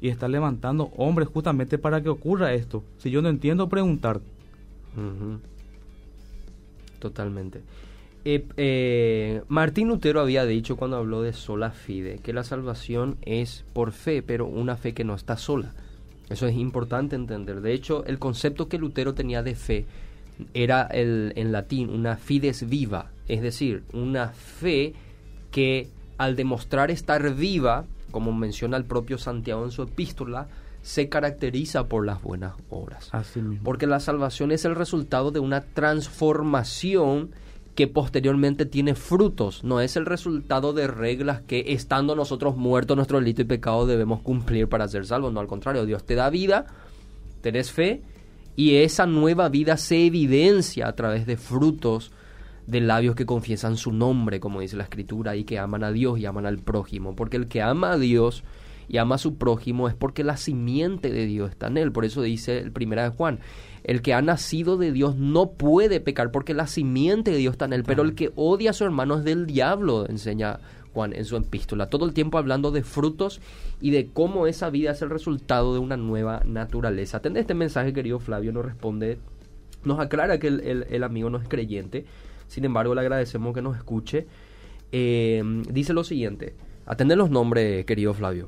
[0.00, 2.82] Y está levantando hombres justamente para que ocurra esto.
[2.98, 4.20] Si yo no entiendo, preguntar.
[6.98, 7.62] Totalmente.
[8.24, 13.64] Eh, eh, Martín Lutero había dicho cuando habló de sola fide que la salvación es
[13.72, 15.72] por fe, pero una fe que no está sola.
[16.28, 17.60] Eso es importante entender.
[17.60, 19.86] De hecho, el concepto que Lutero tenía de fe
[20.54, 24.94] era el, en latín una fides viva, es decir, una fe
[25.50, 25.88] que
[26.18, 30.48] al demostrar estar viva, como menciona el propio Santiago en su epístola,
[30.82, 33.08] se caracteriza por las buenas obras.
[33.12, 33.64] Así mismo.
[33.64, 37.30] Porque la salvación es el resultado de una transformación
[37.74, 43.18] que posteriormente tiene frutos, no es el resultado de reglas que estando nosotros muertos nuestro
[43.20, 46.66] delito y pecado debemos cumplir para ser salvos, no al contrario, Dios te da vida,
[47.40, 48.02] tenés fe
[48.56, 52.12] y esa nueva vida se evidencia a través de frutos
[52.70, 56.18] de labios que confiesan su nombre, como dice la escritura, y que aman a Dios
[56.18, 58.44] y aman al prójimo, porque el que ama a Dios
[58.88, 61.92] y ama a su prójimo es porque la simiente de Dios está en él.
[61.92, 63.38] Por eso dice el primera de Juan,
[63.84, 67.66] el que ha nacido de Dios no puede pecar porque la simiente de Dios está
[67.66, 70.58] en él, pero el que odia a su hermano es del diablo, enseña
[70.92, 71.86] Juan en su epístola.
[71.86, 73.40] Todo el tiempo hablando de frutos
[73.80, 77.18] y de cómo esa vida es el resultado de una nueva naturaleza.
[77.18, 79.18] Atende este mensaje, querido Flavio, nos responde,
[79.84, 82.06] nos aclara que el, el- el amigo no es creyente,
[82.50, 84.26] sin embargo le agradecemos que nos escuche.
[84.90, 88.46] Eh, dice lo siguiente, atende los nombres, querido Flavio.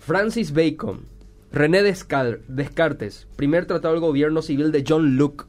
[0.00, 1.06] Francis Bacon,
[1.52, 5.46] René Descartes, primer tratado del gobierno civil de John Locke,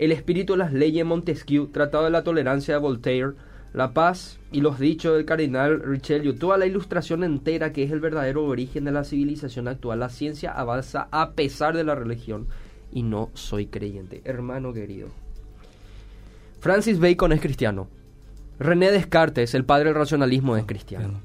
[0.00, 3.34] El espíritu de las leyes de Montesquieu, Tratado de la tolerancia de Voltaire,
[3.72, 8.00] La paz y los dichos del cardenal Richelieu, toda la ilustración entera que es el
[8.00, 10.00] verdadero origen de la civilización actual.
[10.00, 12.48] La ciencia avanza a pesar de la religión
[12.90, 14.22] y no soy creyente.
[14.24, 15.27] Hermano querido.
[16.60, 17.88] Francis Bacon es cristiano.
[18.58, 21.20] René Descartes, el padre del racionalismo, es cristiano.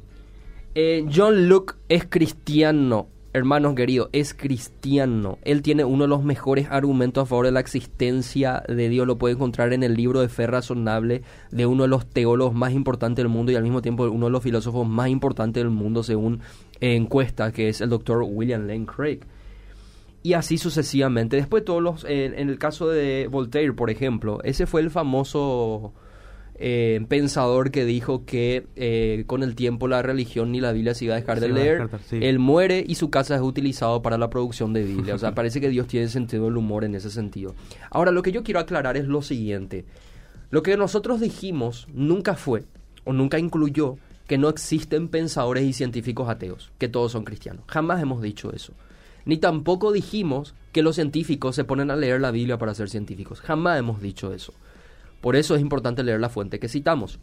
[0.76, 5.40] Eh, John Locke es cristiano, hermanos queridos, es cristiano.
[5.44, 9.08] Él tiene uno de los mejores argumentos a favor de la existencia de Dios.
[9.08, 12.74] Lo puede encontrar en el libro de Fe Razonable de uno de los teólogos más
[12.74, 16.04] importantes del mundo y al mismo tiempo uno de los filósofos más importantes del mundo
[16.04, 16.42] según
[16.80, 19.22] eh, encuesta, que es el doctor William Lane Craig.
[20.24, 21.36] Y así sucesivamente.
[21.36, 22.06] Después todos los...
[22.06, 25.94] en el caso de Voltaire, por ejemplo, ese fue el famoso
[26.56, 31.06] eh, pensador que dijo que eh, con el tiempo la religión ni la Biblia se
[31.06, 31.80] iba a dejar de leer.
[31.80, 32.20] descartar, sí.
[32.22, 35.16] Él muere y su casa es utilizado para la producción de Biblia.
[35.16, 37.56] O sea, parece que Dios tiene sentido del humor en ese sentido.
[37.90, 39.86] Ahora, lo que yo quiero aclarar es lo siguiente.
[40.52, 42.64] Lo que nosotros dijimos nunca fue
[43.04, 47.66] o nunca incluyó que no existen pensadores y científicos ateos, que todos son cristianos.
[47.68, 48.74] Jamás hemos dicho eso.
[49.26, 53.42] Ni tampoco dijimos que los científicos se ponen a leer la Biblia para ser científicos.
[53.42, 54.54] Jamás hemos dicho eso.
[55.22, 57.20] Por eso es importante leer la fuente que citamos.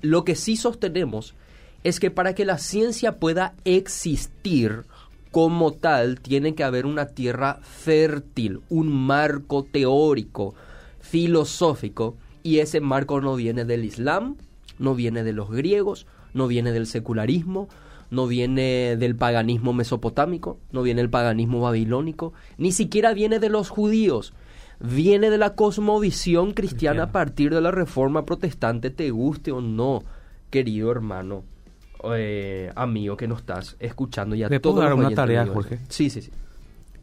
[0.00, 1.34] Lo que sí sostenemos
[1.82, 4.84] es que para que la ciencia pueda existir
[5.30, 10.54] como tal, tiene que haber una tierra fértil, un marco teórico,
[11.00, 14.36] filosófico, y ese marco no viene del Islam,
[14.78, 17.68] no viene de los griegos, no viene del secularismo,
[18.10, 23.68] no viene del paganismo mesopotámico, no viene del paganismo babilónico, ni siquiera viene de los
[23.68, 24.32] judíos.
[24.80, 30.04] Viene de la cosmovisión cristiana a partir de la reforma protestante, te guste o no,
[30.50, 31.42] querido hermano,
[32.14, 35.46] eh, amigo que nos estás escuchando y a ¿Le puedo dar una tarea.
[35.46, 35.80] Jorge?
[35.88, 36.30] Sí, sí, sí.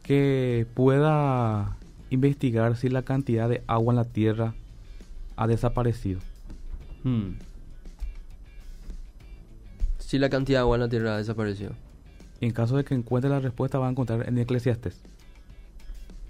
[0.02, 1.76] que pueda
[2.08, 4.54] investigar si la cantidad de agua en la tierra
[5.36, 6.20] ha desaparecido.
[7.04, 7.32] Hmm.
[10.06, 11.72] Sí, la cantidad de agua en la tierra desapareció.
[12.40, 15.00] Y en caso de que encuentre la respuesta, va a encontrar en Eclesiastes.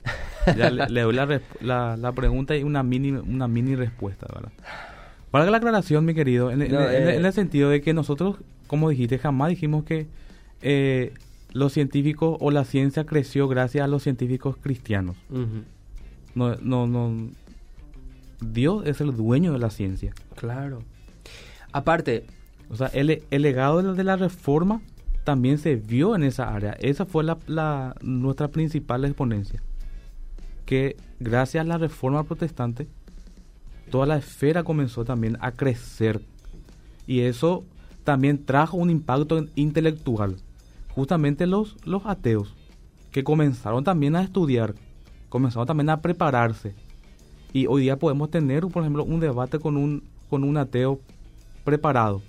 [0.57, 4.27] Ya le, le doy la, resp- la- la pregunta y una mini, una mini respuesta,
[4.33, 4.53] ¿verdad?
[5.33, 7.17] Para la aclaración, mi querido, en, en- No, en- eh.
[7.17, 8.37] en el sentido de que nosotros,
[8.69, 10.07] como dijiste, jamás dijimos que
[10.63, 11.13] eh,
[11.53, 15.17] los científicos o la ciencia creció gracias a los científicos cristianos.
[16.35, 17.29] No, no, no.
[18.41, 20.13] Dios es el dueño de la ciencia.
[20.37, 20.83] Claro.
[21.73, 22.25] Aparte,
[22.69, 24.81] O sea, el, el legado de la, de la reforma
[25.25, 26.73] también se vio en esa área.
[26.81, 27.25] Esa fue
[28.01, 29.63] nuestra principal exponencia.
[30.65, 32.87] Que gracias a la reforma protestante,
[33.91, 36.21] toda la esfera comenzó también a crecer.
[37.07, 37.65] Y eso
[38.05, 40.37] también trajo un impacto intelectual.
[40.95, 42.55] Justamente los, los ateos,
[43.11, 44.75] que comenzaron también a estudiar,
[45.29, 46.75] comenzaron también a prepararse.
[47.53, 51.01] Y hoy día podemos tener, por ejemplo, un debate con un, con un ateo
[51.67, 52.23] preparado.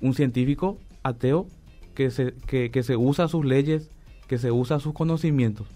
[0.00, 1.46] Un científico ateo
[1.94, 3.90] que se, que, que se usa sus leyes,
[4.28, 5.66] que se usa sus conocimientos,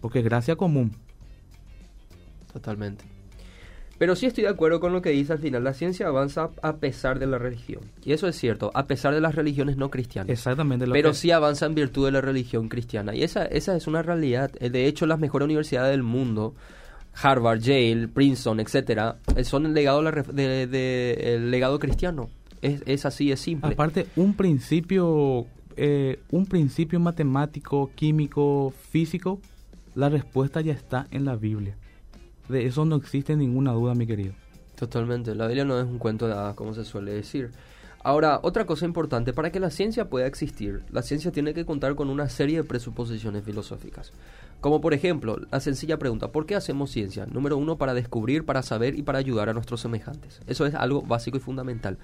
[0.00, 0.92] porque es gracia común.
[2.52, 3.04] Totalmente.
[3.96, 5.62] Pero sí estoy de acuerdo con lo que dice al final.
[5.62, 7.82] La ciencia avanza a pesar de la religión.
[8.02, 10.30] Y eso es cierto, a pesar de las religiones no cristianas.
[10.30, 10.86] Exactamente.
[10.86, 13.14] Lo Pero que- sí avanza en virtud de la religión cristiana.
[13.14, 14.50] Y esa, esa es una realidad.
[14.58, 16.54] Eh, De hecho, las mejores universidades del mundo,
[17.14, 22.30] Harvard, Yale, Princeton, etcétera, eh, son el legado, de de- de- el legado cristiano.
[22.62, 23.72] Es, es así, es simple.
[23.72, 25.46] Aparte, un principio,
[25.76, 29.40] eh, un principio matemático, químico, físico,
[29.94, 31.76] la respuesta ya está en la Biblia.
[32.48, 34.34] De eso no existe ninguna duda, mi querido.
[34.76, 37.50] Totalmente, la Biblia no es un cuento de hadas, como se suele decir.
[38.02, 41.94] Ahora, otra cosa importante, para que la ciencia pueda existir, la ciencia tiene que contar
[41.96, 44.12] con una serie de presuposiciones filosóficas.
[44.60, 47.24] Como por ejemplo, la sencilla pregunta, ¿por qué hacemos ciencia?
[47.26, 50.40] Número uno, para descubrir, para saber y para ayudar a nuestros semejantes.
[50.46, 51.96] Eso es algo básico y fundamental.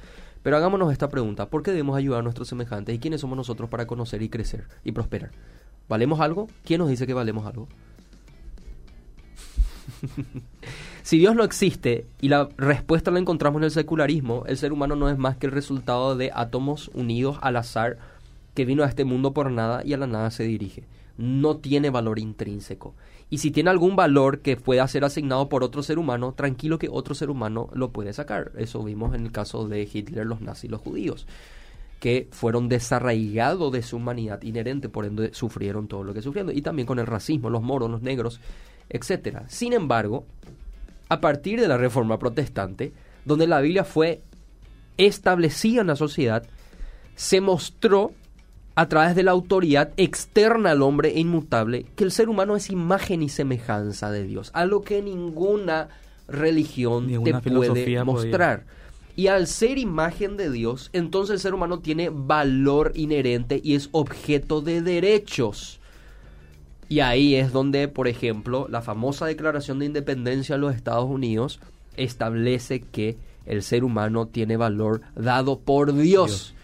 [0.42, 2.94] Pero hagámonos esta pregunta, ¿por qué debemos ayudar a nuestros semejantes?
[2.94, 5.32] ¿Y quiénes somos nosotros para conocer y crecer y prosperar?
[5.88, 6.48] ¿Valemos algo?
[6.64, 7.68] ¿Quién nos dice que valemos algo?
[11.06, 14.96] Si Dios no existe y la respuesta la encontramos en el secularismo, el ser humano
[14.96, 17.98] no es más que el resultado de átomos unidos al azar
[18.54, 20.82] que vino a este mundo por nada y a la nada se dirige.
[21.18, 22.94] No tiene valor intrínseco.
[23.28, 26.88] Y si tiene algún valor que pueda ser asignado por otro ser humano, tranquilo que
[26.90, 28.52] otro ser humano lo puede sacar.
[28.56, 31.26] Eso vimos en el caso de Hitler, los nazis los judíos,
[31.98, 36.56] que fueron desarraigados de su humanidad inherente, por ende sufrieron todo lo que sufrieron.
[36.56, 38.40] Y también con el racismo, los moros, los negros,
[38.88, 39.44] etcétera.
[39.48, 40.24] Sin embargo,
[41.08, 42.92] a partir de la Reforma Protestante,
[43.24, 44.22] donde la Biblia fue
[44.96, 46.46] establecida en la sociedad,
[47.16, 48.12] se mostró
[48.76, 52.70] a través de la autoridad externa al hombre e inmutable que el ser humano es
[52.70, 55.88] imagen y semejanza de Dios, algo que ninguna
[56.28, 58.04] religión Ninguna te puede podía.
[58.04, 58.64] mostrar.
[59.16, 63.88] Y al ser imagen de Dios, entonces el ser humano tiene valor inherente y es
[63.92, 65.80] objeto de derechos.
[66.90, 71.60] Y ahí es donde, por ejemplo, la famosa Declaración de Independencia de los Estados Unidos
[71.96, 73.16] establece que
[73.46, 76.02] el ser humano tiene valor dado por Dios.
[76.02, 76.55] Dios.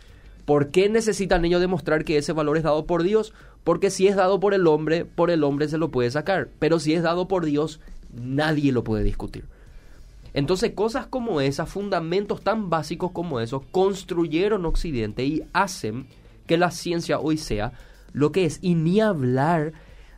[0.45, 3.32] ¿Por qué necesitan ellos demostrar que ese valor es dado por Dios?
[3.64, 6.49] Porque si es dado por el hombre, por el hombre se lo puede sacar.
[6.59, 7.80] Pero si es dado por Dios,
[8.12, 9.45] nadie lo puede discutir.
[10.34, 16.07] Entonces cosas como esas, fundamentos tan básicos como esos, construyeron Occidente y hacen
[16.47, 17.72] que la ciencia hoy sea
[18.12, 18.59] lo que es.
[18.62, 19.72] Y ni hablar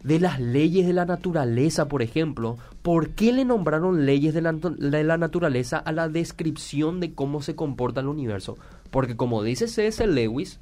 [0.04, 2.58] de las leyes de la naturaleza, por ejemplo.
[2.82, 8.00] ¿Por qué le nombraron leyes de la naturaleza a la descripción de cómo se comporta
[8.00, 8.58] el universo?
[8.94, 10.06] Porque como dice C.S.
[10.06, 10.60] Lewis,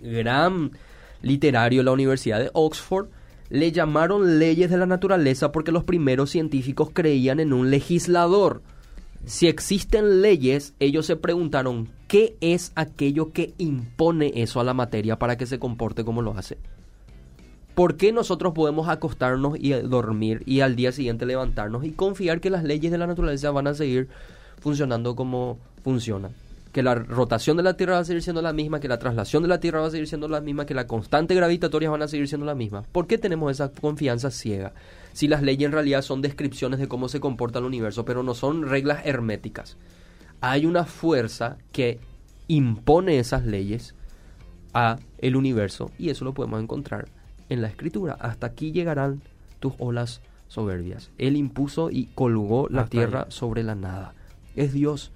[0.00, 0.70] gran
[1.20, 3.08] literario de la Universidad de Oxford,
[3.50, 8.62] le llamaron leyes de la naturaleza porque los primeros científicos creían en un legislador.
[9.26, 15.18] Si existen leyes, ellos se preguntaron qué es aquello que impone eso a la materia
[15.18, 16.56] para que se comporte como lo hace.
[17.74, 22.48] ¿Por qué nosotros podemos acostarnos y dormir y al día siguiente levantarnos y confiar que
[22.48, 24.08] las leyes de la naturaleza van a seguir
[24.58, 26.32] funcionando como funcionan?
[26.72, 29.42] Que la rotación de la Tierra va a seguir siendo la misma, que la traslación
[29.42, 32.08] de la Tierra va a seguir siendo la misma, que la constante gravitatoria van a
[32.08, 32.82] seguir siendo la misma.
[32.92, 34.72] ¿Por qué tenemos esa confianza ciega?
[35.12, 38.34] Si las leyes en realidad son descripciones de cómo se comporta el universo, pero no
[38.34, 39.76] son reglas herméticas.
[40.40, 42.00] Hay una fuerza que
[42.48, 43.94] impone esas leyes
[44.74, 47.08] a el universo y eso lo podemos encontrar
[47.48, 48.16] en la escritura.
[48.18, 49.20] Hasta aquí llegarán
[49.60, 51.10] tus olas soberbias.
[51.18, 53.26] Él impuso y colgó la Hasta tierra ahí.
[53.28, 54.14] sobre la nada.
[54.56, 55.12] Es Dios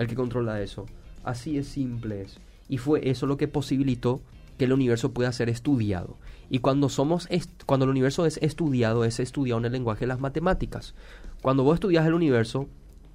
[0.00, 0.86] el que controla eso.
[1.24, 2.38] Así es simple es.
[2.68, 4.22] Y fue eso lo que posibilitó
[4.56, 6.16] que el universo pueda ser estudiado.
[6.48, 7.28] Y cuando somos
[7.66, 10.94] cuando el universo es estudiado, es estudiado en el lenguaje de las matemáticas.
[11.42, 12.66] Cuando vos estudias el universo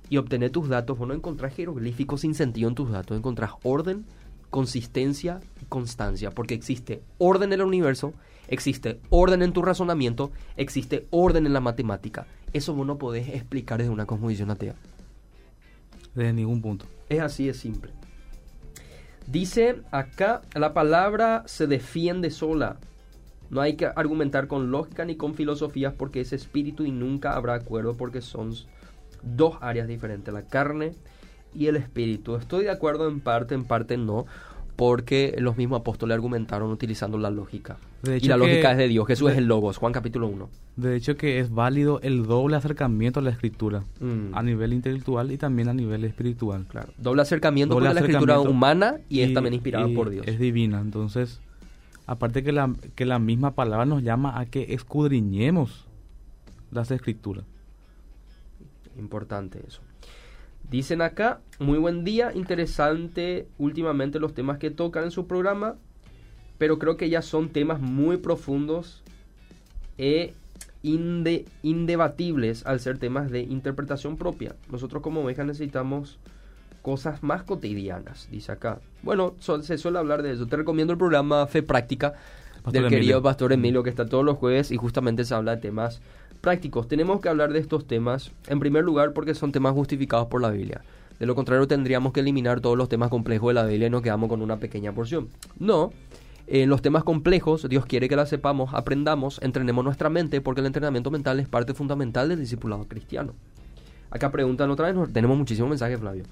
[0.09, 4.05] y obtenés tus datos, vos no encontrás jeroglíficos sin sentido en tus datos, encontrás orden,
[4.51, 8.13] consistencia y constancia, porque existe orden en el universo,
[8.47, 12.27] existe orden en tu razonamiento, existe orden en la matemática.
[12.53, 14.75] Eso vos no podés explicar desde una cosmovisión atea.
[16.15, 16.85] Desde ningún punto.
[17.09, 17.91] Es así de simple.
[19.27, 22.77] Dice acá, la palabra se defiende sola.
[23.49, 27.55] No hay que argumentar con lógica ni con filosofías porque es espíritu y nunca habrá
[27.55, 28.53] acuerdo porque son
[29.21, 30.93] dos áreas diferentes, la carne
[31.53, 32.35] y el espíritu.
[32.35, 34.25] Estoy de acuerdo en parte, en parte no,
[34.75, 37.77] porque los mismos apóstoles argumentaron utilizando la lógica.
[38.03, 40.27] De y hecho la que- lógica es de Dios, Jesús es el Logos, Juan capítulo
[40.27, 40.49] 1.
[40.75, 44.33] De hecho que es válido el doble acercamiento a la escritura, Mm.
[44.35, 46.65] a nivel intelectual y también a nivel espiritual.
[46.67, 46.89] Claro.
[46.97, 50.27] Doble acercamiento Doble porque la escritura humana y, es también inspirada y por Dios.
[50.27, 51.39] Es divina, entonces,
[52.05, 55.85] aparte que la, que la misma palabra nos llama a que escudriñemos
[56.71, 57.45] las escrituras.
[58.97, 59.81] Importante eso.
[60.69, 65.75] Dicen acá, muy buen día, interesante últimamente los temas que tocan en su programa.
[66.57, 69.03] pero creo que ya son temas muy profundos
[69.97, 70.33] e
[70.83, 74.55] inde- indebatibles al ser temas de interpretación propia.
[74.71, 76.17] Nosotros como ovejas necesitamos
[76.81, 78.79] cosas más cotidianas, dice acá.
[79.03, 80.47] Bueno, so- se suele hablar de eso.
[80.47, 82.13] Te recomiendo el programa Fe Práctica
[82.63, 82.99] Pastor del Emilio.
[82.99, 85.99] querido Pastor Emilio, que está todos los jueves y justamente se habla de temas
[86.45, 86.87] prácticos.
[86.87, 90.51] Tenemos que hablar de estos temas, en primer lugar, porque son temas justificados por la
[90.51, 90.83] Biblia.
[91.19, 94.03] De lo contrario, tendríamos que eliminar todos los temas complejos de la Biblia y nos
[94.03, 95.29] quedamos con una pequeña porción.
[95.57, 95.91] No,
[96.45, 100.67] en los temas complejos, Dios quiere que las sepamos, aprendamos, entrenemos nuestra mente, porque el
[100.67, 103.33] entrenamiento mental es parte fundamental del discipulado cristiano.
[104.11, 106.25] Acá preguntan otra vez, tenemos muchísimos mensajes, Flavio.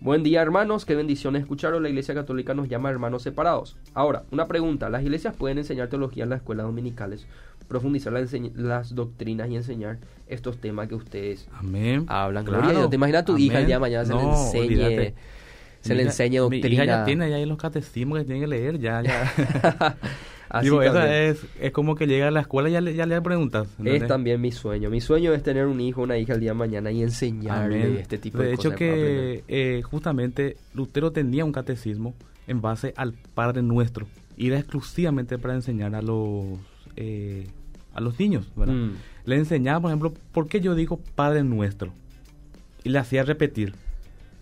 [0.00, 0.84] Buen día, hermanos.
[0.84, 1.82] Qué bendiciones escucharon.
[1.82, 3.78] La Iglesia Católica nos llama hermanos separados.
[3.94, 4.90] Ahora, una pregunta.
[4.90, 7.26] ¿Las iglesias pueden enseñar teología en las escuelas dominicales,
[7.68, 12.04] profundizar la las doctrinas y enseñar estos temas que ustedes Amén.
[12.08, 12.44] hablan?
[12.44, 12.60] Claro.
[12.62, 12.90] Gloria a Dios.
[12.90, 13.66] ¿Te imaginas a tu hija el Amén.
[13.66, 15.14] día de mañana se le No, enseñe, olvídate.
[15.80, 16.84] se Mi le hija- enseñe Mi hija doctrina?
[16.84, 19.32] ya tiene ya los catecismos que tiene que leer, ya, ya.
[20.48, 23.06] Así Digo, esa es, es como que llega a la escuela y ya le, ya
[23.06, 23.66] le preguntas.
[23.66, 24.06] Es ¿entendés?
[24.06, 24.88] también mi sueño.
[24.88, 27.96] Mi sueño es tener un hijo, una hija el día de mañana y enseñarle Amén.
[27.98, 28.78] este tipo de, de hecho cosas.
[28.78, 29.42] para aprender.
[29.48, 32.14] que eh, justamente Lutero tenía un catecismo
[32.46, 34.06] en base al Padre Nuestro
[34.36, 36.44] y era exclusivamente para enseñar a los
[36.96, 37.46] eh,
[37.94, 38.74] a los niños ¿verdad?
[38.74, 38.92] Mm.
[39.26, 41.92] le enseñaba por ejemplo por qué yo digo Padre Nuestro
[42.82, 43.74] y le hacía repetir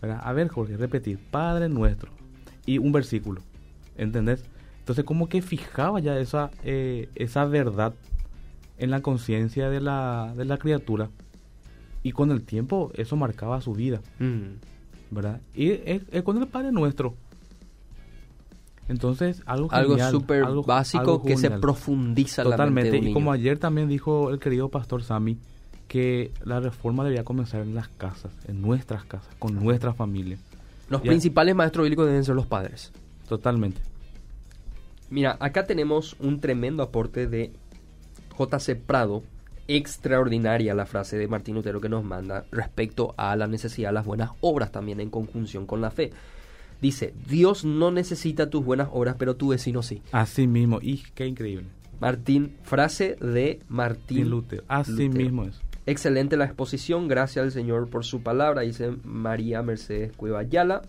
[0.00, 0.20] ¿verdad?
[0.22, 2.10] a ver Jorge repetir Padre Nuestro
[2.66, 3.40] y un versículo
[3.96, 4.44] ¿entendés?
[4.80, 7.94] entonces como que fijaba ya esa eh, esa verdad
[8.78, 11.10] en la conciencia de la, de la criatura
[12.02, 14.54] y con el tiempo eso marcaba su vida Mm.
[15.14, 15.40] ¿verdad?
[15.54, 17.14] Y es, es con el Padre Nuestro.
[18.92, 22.90] Entonces, algo Algo súper algo- básico algo que se profundiza en la Totalmente.
[22.92, 25.36] mente de un Y como ayer también dijo el querido pastor Sami,
[25.88, 30.38] que la reforma debía comenzar en las casas, en nuestras casas, con nuestra familia.
[30.88, 31.08] Los Ya.
[31.08, 32.92] principales maestros bíblicos deben ser los padres.
[33.28, 33.80] Totalmente.
[35.10, 37.52] Mira, acá tenemos un tremendo aporte de
[38.36, 38.76] J.C.
[38.76, 39.22] Prado.
[39.68, 44.04] Extraordinaria la frase de Martín Lutero que nos manda respecto a la necesidad de las
[44.04, 46.10] buenas obras también en conjunción con la fe.
[46.82, 50.02] Dice, Dios no necesita tus buenas obras, pero tu vecino sí.
[50.10, 50.80] Así mismo.
[50.82, 51.66] Y qué increíble.
[52.00, 54.64] Martín, frase de Martín Lutero.
[54.66, 55.12] Así Lutero.
[55.12, 55.60] mismo es.
[55.86, 60.82] Excelente la exposición, gracias al Señor por su palabra, dice María Mercedes Cueva Ayala.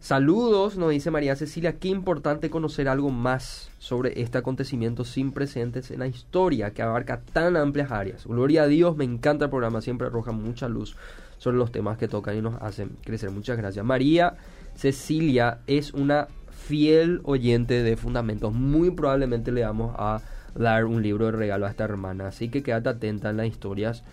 [0.00, 5.90] Saludos, nos dice María Cecilia, qué importante conocer algo más sobre este acontecimiento sin precedentes
[5.90, 8.26] en la historia que abarca tan amplias áreas.
[8.26, 10.94] Gloria a Dios, me encanta el programa, siempre arroja mucha luz
[11.38, 13.30] sobre los temas que tocan y nos hacen crecer.
[13.30, 13.84] Muchas gracias.
[13.84, 14.36] María
[14.76, 18.52] Cecilia es una fiel oyente de Fundamentos.
[18.52, 20.20] Muy probablemente le vamos a
[20.54, 22.28] dar un libro de regalo a esta hermana.
[22.28, 24.04] Así que quédate atenta en las historias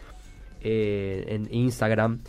[0.62, 2.20] eh, en Instagram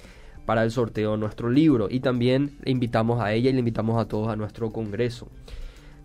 [0.47, 1.89] para el sorteo de nuestro libro.
[1.91, 5.29] Y también le invitamos a ella y le invitamos a todos a nuestro congreso.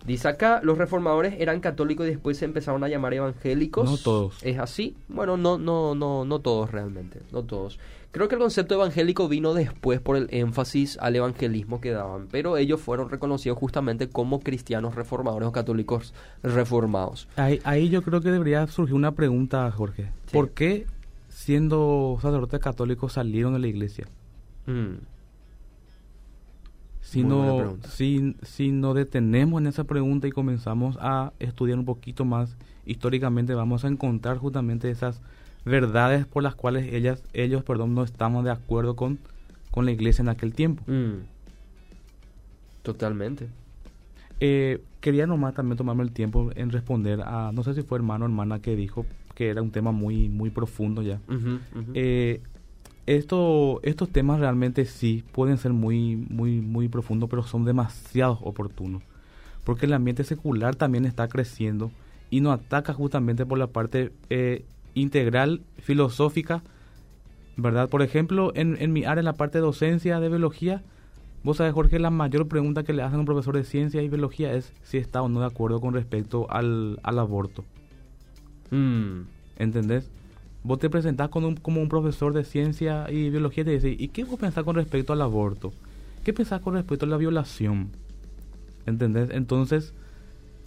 [0.06, 3.90] Dice acá, los reformadores eran católicos y después se empezaron a llamar evangélicos.
[3.90, 4.38] No todos.
[4.42, 4.96] ¿Es así?
[5.08, 7.78] Bueno, no, no, no, no todos realmente, no todos.
[8.12, 12.56] Creo que el concepto evangélico vino después por el énfasis al evangelismo que daban, pero
[12.56, 17.28] ellos fueron reconocidos justamente como cristianos reformadores o católicos reformados.
[17.36, 20.10] Ahí, ahí yo creo que debería surgir una pregunta, Jorge.
[20.26, 20.32] Sí.
[20.32, 20.86] ¿Por qué,
[21.28, 24.08] siendo sacerdotes católicos, salieron de la iglesia?
[24.66, 24.96] Mm.
[27.00, 32.24] Si no, si, si nos detenemos en esa pregunta y comenzamos a estudiar un poquito
[32.24, 35.20] más históricamente, vamos a encontrar justamente esas
[35.64, 39.18] verdades por las cuales ellas, ellos perdón, no estamos de acuerdo con,
[39.70, 40.82] con la iglesia en aquel tiempo.
[40.86, 41.24] Mm.
[42.82, 43.48] Totalmente.
[44.40, 48.24] Eh, quería nomás también tomarme el tiempo en responder a, no sé si fue hermano
[48.24, 49.04] o hermana que dijo
[49.34, 51.20] que era un tema muy, muy profundo ya.
[51.28, 51.60] Ujú.
[51.94, 52.40] Eh,
[53.06, 59.02] esto, estos temas realmente sí pueden ser muy, muy, muy profundos, pero son demasiado oportunos.
[59.64, 61.90] Porque el ambiente secular también está creciendo
[62.30, 66.62] y nos ataca justamente por la parte eh, integral, filosófica,
[67.56, 67.88] ¿verdad?
[67.88, 70.82] Por ejemplo, en, en mi área, en la parte de docencia de biología,
[71.44, 74.08] vos sabés, Jorge, la mayor pregunta que le hacen a un profesor de ciencia y
[74.08, 77.64] biología es si está o no de acuerdo con respecto al, al aborto.
[78.70, 79.22] Mm.
[79.58, 80.08] ¿Entendés?
[80.62, 83.96] Vos te presentás con un- como un profesor de ciencia y biología y te dice,
[83.98, 85.72] ¿y qué vos pensás con respecto al aborto?
[86.24, 87.88] ¿Qué pensás con respecto a la violación?
[88.86, 89.30] ¿Entendés?
[89.30, 89.92] Entonces,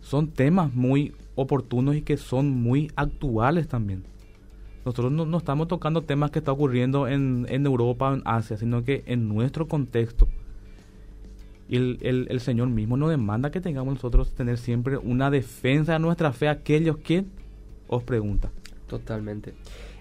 [0.01, 4.03] son temas muy oportunos y que son muy actuales también.
[4.85, 9.27] Nosotros no, estamos tocando temas que está ocurriendo en, Europa en Asia, sino que en
[9.27, 10.27] nuestro contexto.
[11.69, 16.47] El Señor mismo nos demanda que tengamos nosotros tener siempre una defensa de nuestra fe
[16.47, 17.25] a aquellos que
[17.87, 18.51] os preguntan.
[18.87, 19.53] Totalmente.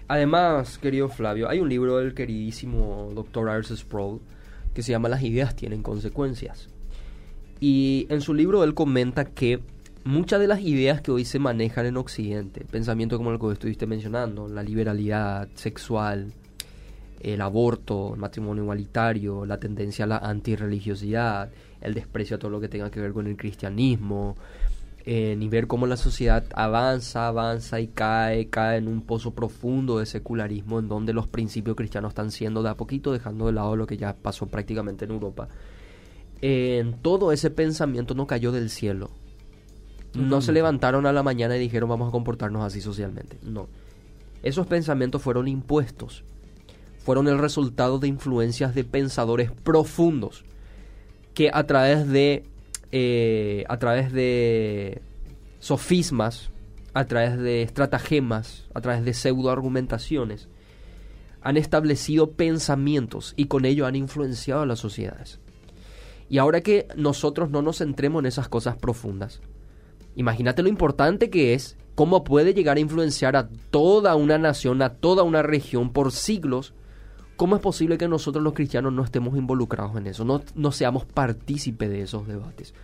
[0.07, 3.49] Además, querido Flavio, hay un libro del queridísimo Dr.
[3.49, 4.19] Arce Sproul
[4.73, 6.69] que se llama Las ideas tienen consecuencias.
[7.59, 9.61] Y en su libro él comenta que
[10.05, 13.87] muchas de las ideas que hoy se manejan en Occidente, pensamiento como el que estuviste
[13.87, 16.33] mencionando, la liberalidad sexual,
[17.21, 21.49] el aborto, el matrimonio igualitario, la tendencia a la antirreligiosidad,
[21.81, 24.35] el desprecio a todo lo que tenga que ver con el cristianismo,
[25.05, 29.99] eh, y ver cómo la sociedad avanza, avanza y cae, cae en un pozo profundo
[29.99, 33.75] de secularismo en donde los principios cristianos están siendo de a poquito dejando de lado
[33.75, 35.49] lo que ya pasó prácticamente en Europa.
[37.01, 39.11] Todo ese pensamiento no cayó del cielo.
[40.13, 43.37] No se levantaron a la mañana y dijeron vamos a comportarnos así socialmente.
[43.41, 43.67] No.
[44.43, 46.23] Esos pensamientos fueron impuestos.
[46.99, 50.45] Fueron el resultado de influencias de pensadores profundos
[51.33, 52.45] que a través de
[52.91, 55.01] eh, a través de
[55.59, 56.51] sofismas,
[56.93, 60.47] a través de estratagemas, a través de pseudoargumentaciones,
[61.41, 65.39] han establecido pensamientos y con ello han influenciado a las sociedades.
[66.29, 69.41] Y ahora que nosotros no nos centremos en esas cosas profundas,
[70.15, 74.89] imagínate lo importante que es, cómo puede llegar a influenciar a toda una nación, a
[74.89, 76.73] toda una región por siglos,
[77.35, 81.05] ¿Cómo es posible que nosotros los cristianos no estemos involucrados en eso, no, no seamos
[81.05, 82.75] partícipes de esos debates?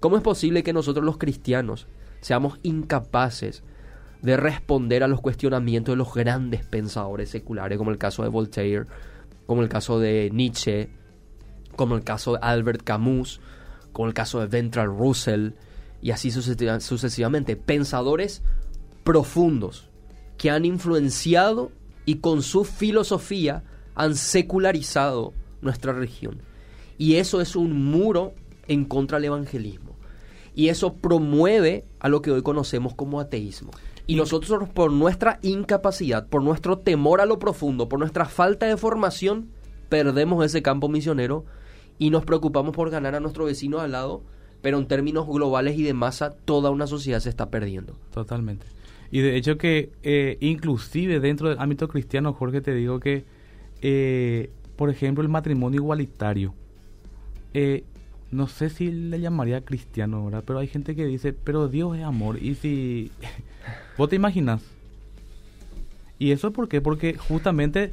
[0.00, 1.86] ¿Cómo es posible que nosotros los cristianos
[2.20, 3.62] seamos incapaces
[4.22, 8.86] de responder a los cuestionamientos de los grandes pensadores seculares, como el caso de Voltaire,
[9.46, 10.90] como el caso de Nietzsche,
[11.76, 13.40] como el caso de Albert Camus,
[13.92, 15.50] como el caso de Ventral Russell,
[16.02, 18.42] y así sucesivamente, pensadores
[19.04, 19.88] profundos
[20.36, 21.72] que han influenciado
[22.04, 25.32] y con su filosofía han secularizado
[25.62, 26.42] nuestra región.
[26.98, 28.34] Y eso es un muro
[28.68, 29.96] en contra del evangelismo.
[30.54, 33.70] Y eso promueve a lo que hoy conocemos como ateísmo.
[34.06, 38.76] Y nosotros por nuestra incapacidad, por nuestro temor a lo profundo, por nuestra falta de
[38.76, 39.50] formación,
[39.88, 41.44] perdemos ese campo misionero
[41.98, 44.22] y nos preocupamos por ganar a nuestro vecino al lado,
[44.62, 47.96] pero en términos globales y de masa, toda una sociedad se está perdiendo.
[48.12, 48.66] Totalmente.
[49.10, 53.24] Y de hecho que eh, inclusive dentro del ámbito cristiano, Jorge, te digo que
[53.82, 56.54] eh, por ejemplo, el matrimonio igualitario.
[57.54, 57.84] Eh,
[58.30, 60.44] no sé si le llamaría cristiano, ¿verdad?
[60.46, 62.42] Pero hay gente que dice, pero Dios es amor.
[62.42, 63.10] Y si...
[63.98, 64.62] ¿Vos te imaginas?
[66.18, 66.80] ¿Y eso por qué?
[66.80, 67.92] Porque justamente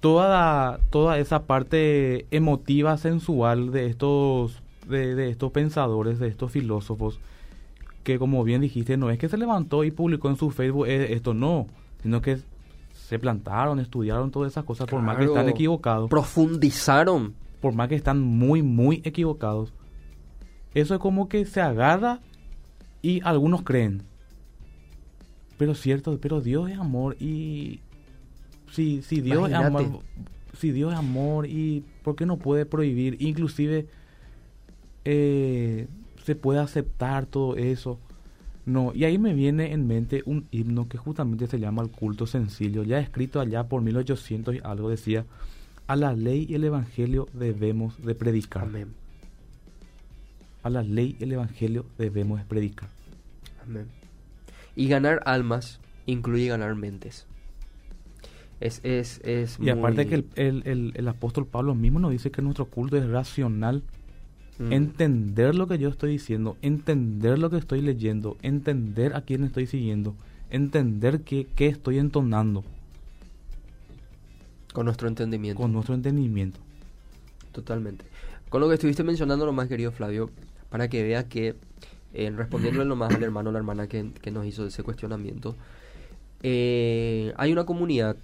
[0.00, 7.20] toda, toda esa parte emotiva, sensual de estos, de, estos pensadores, de estos filósofos,
[8.04, 11.12] que como bien dijiste, no es que se levantó y publicó en su Facebook eh,
[11.12, 11.66] esto, no,
[12.02, 12.38] sino que
[12.92, 16.10] se plantaron, estudiaron todas esas cosas, por más que están equivocados.
[16.10, 17.34] Profundizaron.
[17.60, 19.72] Por más que están muy, muy equivocados.
[20.74, 22.20] Eso es como que se agarra
[23.02, 24.02] y algunos creen.
[25.58, 27.80] Pero cierto, pero Dios es amor y
[28.70, 30.00] si, si Dios es amor,
[30.58, 33.16] si Dios es amor y ¿por qué no puede prohibir?
[33.20, 33.86] Inclusive
[35.04, 35.88] eh,
[36.24, 37.98] se puede aceptar todo eso.
[38.64, 42.26] No, y ahí me viene en mente un himno que justamente se llama El culto
[42.26, 45.24] sencillo, ya escrito allá por 1800 y algo decía,
[45.88, 48.64] a la ley y el evangelio debemos de predicar.
[48.64, 48.94] Amén.
[50.62, 52.88] A la ley y el evangelio debemos de predicar.
[53.64, 53.86] Amén.
[54.76, 57.26] Y ganar almas incluye ganar mentes.
[58.60, 62.42] Es, es, es y aparte que el, el, el apóstol Pablo mismo nos dice que
[62.42, 63.82] nuestro culto es racional
[64.62, 64.72] Mm.
[64.72, 69.66] Entender lo que yo estoy diciendo, entender lo que estoy leyendo, entender a quién estoy
[69.66, 70.14] siguiendo,
[70.50, 72.62] entender qué, qué estoy entonando.
[74.72, 75.60] Con nuestro entendimiento.
[75.60, 76.60] Con nuestro entendimiento.
[77.50, 78.04] Totalmente.
[78.48, 80.30] Con lo que estuviste mencionando lo más querido Flavio,
[80.70, 81.56] para que vea que,
[82.14, 85.56] eh, respondiéndole nomás al hermano o la hermana que, nos hizo ese cuestionamiento,
[86.42, 88.16] eh, hay una comunidad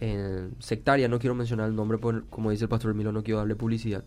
[0.00, 3.38] eh, sectaria, no quiero mencionar el nombre, por, como dice el pastor Milo, no quiero
[3.38, 4.04] darle publicidad,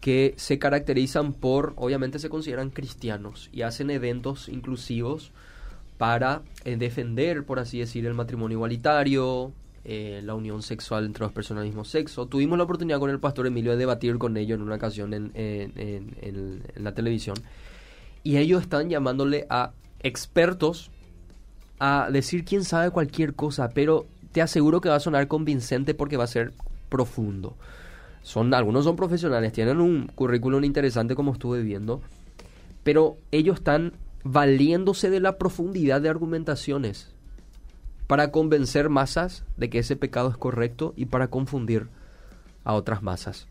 [0.00, 5.32] que se caracterizan por, obviamente se consideran cristianos y hacen eventos inclusivos
[5.98, 9.52] para eh, defender, por así decir, el matrimonio igualitario,
[9.84, 12.26] eh, la unión sexual entre dos personas del mismo sexo.
[12.26, 15.32] Tuvimos la oportunidad con el pastor Emilio de debatir con ellos en una ocasión en,
[15.34, 17.36] en la televisión.
[18.24, 20.90] Y ellos están llamándole a expertos
[21.78, 26.16] a decir quién sabe cualquier cosa, pero te aseguro que va a sonar convincente porque
[26.16, 26.52] va a ser
[26.88, 27.56] profundo.
[28.22, 32.00] Son, algunos son profesionales, tienen un currículum interesante como estuve viendo,
[32.84, 33.94] pero ellos están
[34.24, 37.10] valiéndose de la profundidad de argumentaciones
[38.06, 41.88] para convencer masas de que ese pecado es correcto y para confundir
[42.64, 43.48] a otras masas.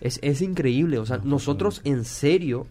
[0.00, 2.66] Es, es increíble, o sea, nosotros en serio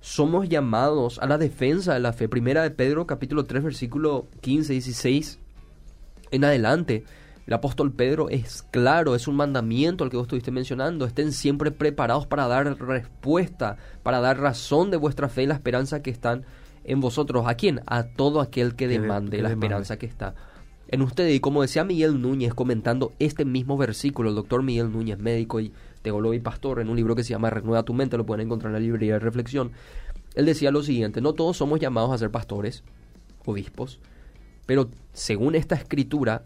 [0.00, 2.28] somos llamados a la defensa de la fe.
[2.28, 5.38] Primera de Pedro capítulo 3 versículo 15, 16
[6.32, 7.04] en adelante
[7.46, 11.04] El apóstol Pedro es claro, es un mandamiento al que vos estuviste mencionando.
[11.04, 16.02] Estén siempre preparados para dar respuesta, para dar razón de vuestra fe y la esperanza
[16.02, 16.44] que están
[16.82, 17.46] en vosotros.
[17.46, 17.82] ¿A quién?
[17.86, 20.34] A todo aquel que demande la esperanza que está
[20.88, 21.36] en ustedes.
[21.36, 25.72] Y como decía Miguel Núñez comentando este mismo versículo, el doctor Miguel Núñez, médico y
[26.02, 28.70] teólogo y pastor, en un libro que se llama Renueva tu mente, lo pueden encontrar
[28.70, 29.70] en la librería de reflexión.
[30.34, 32.82] Él decía lo siguiente, no todos somos llamados a ser pastores,
[33.44, 34.00] obispos,
[34.66, 36.44] pero según esta escritura,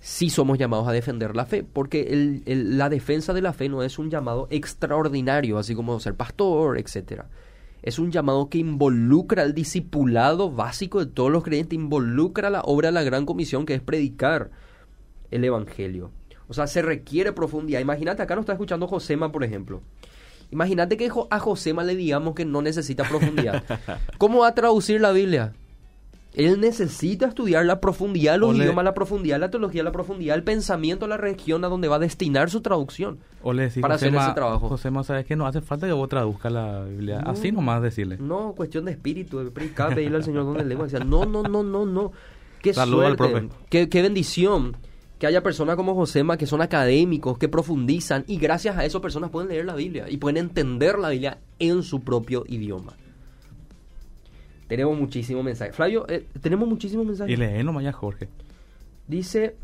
[0.00, 3.98] sí somos llamados a defender la fe, porque la defensa de la fe no es
[3.98, 7.28] un llamado extraordinario, así como ser pastor, etcétera.
[7.82, 12.88] Es un llamado que involucra al discipulado básico de todos los creyentes, involucra la obra
[12.88, 14.50] de la gran comisión que es predicar
[15.30, 16.10] el evangelio.
[16.48, 17.80] O sea, se requiere profundidad.
[17.80, 19.82] Imagínate, acá nos está escuchando Josema, por ejemplo.
[20.50, 23.64] Imagínate que a Josema le digamos que no necesita profundidad.
[24.18, 25.52] ¿Cómo va a traducir la Biblia?
[26.34, 30.44] Él necesita estudiar la profundidad de los idiomas, la profundidad la teología, la profundidad el
[30.44, 33.18] pensamiento, la región a donde va a destinar su traducción.
[33.42, 34.68] O le decís, para hacer ese trabajo.
[34.68, 37.20] José, ¿sabes que No hace falta que vos traduzcas la Biblia.
[37.20, 38.18] Así nomás decirle.
[38.18, 41.84] No, cuestión de espíritu, de pedirle al Señor donde le Decía, no, no, no, no,
[41.84, 42.12] no.
[42.62, 44.76] Qué suerte, qué, qué bendición
[45.18, 49.30] que haya personas como Josema que son académicos, que profundizan y gracias a eso personas
[49.30, 52.94] pueden leer la Biblia y pueden entender la Biblia en su propio idioma.
[54.68, 55.74] Tenemos muchísimos mensajes.
[55.74, 57.32] Flavio, eh, tenemos muchísimos mensajes.
[57.32, 58.28] Y lee nomás ya Jorge.
[59.06, 59.56] Dice,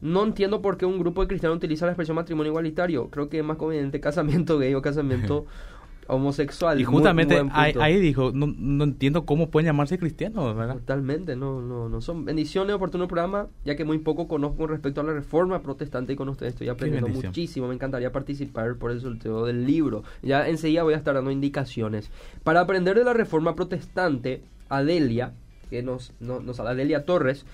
[0.00, 3.08] no entiendo por qué un grupo de cristianos utiliza la expresión matrimonio igualitario.
[3.10, 5.46] Creo que es más conveniente casamiento gay o casamiento
[6.10, 6.80] homosexual.
[6.80, 10.74] Y justamente ahí, dijo, no, no, entiendo cómo pueden llamarse cristianos, ¿verdad?
[10.74, 15.00] Totalmente, no, no, no son bendiciones, oportuno programa, ya que muy poco conozco con respecto
[15.00, 19.00] a la reforma protestante y con ustedes estoy aprendiendo muchísimo, me encantaría participar por el
[19.00, 20.02] sorteo del libro.
[20.22, 22.10] Ya enseguida voy a estar dando indicaciones.
[22.42, 25.32] Para aprender de la reforma protestante, Adelia,
[25.70, 27.44] que nos, nos, nos Adelia Torres,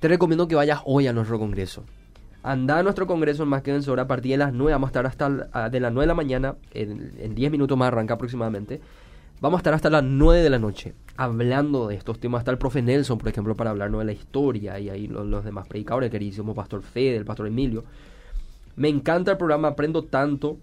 [0.00, 1.84] te recomiendo que vayas hoy a nuestro congreso.
[2.42, 4.90] Anda a nuestro congreso en Más que Vencedor a partir de las 9, vamos a
[4.90, 8.80] estar hasta de las 9 de la mañana, en, 10 minutos más arranca aproximadamente.
[9.40, 12.40] Vamos a estar hasta las 9 de la noche hablando de estos temas.
[12.40, 15.68] Está el profe Nelson, por ejemplo, para hablarnos de la historia y ahí los, demás
[15.68, 17.84] predicadores, el queridísimo Pastor Fede, el Pastor Emilio.
[18.74, 20.58] Me encanta el programa, aprendo tanto.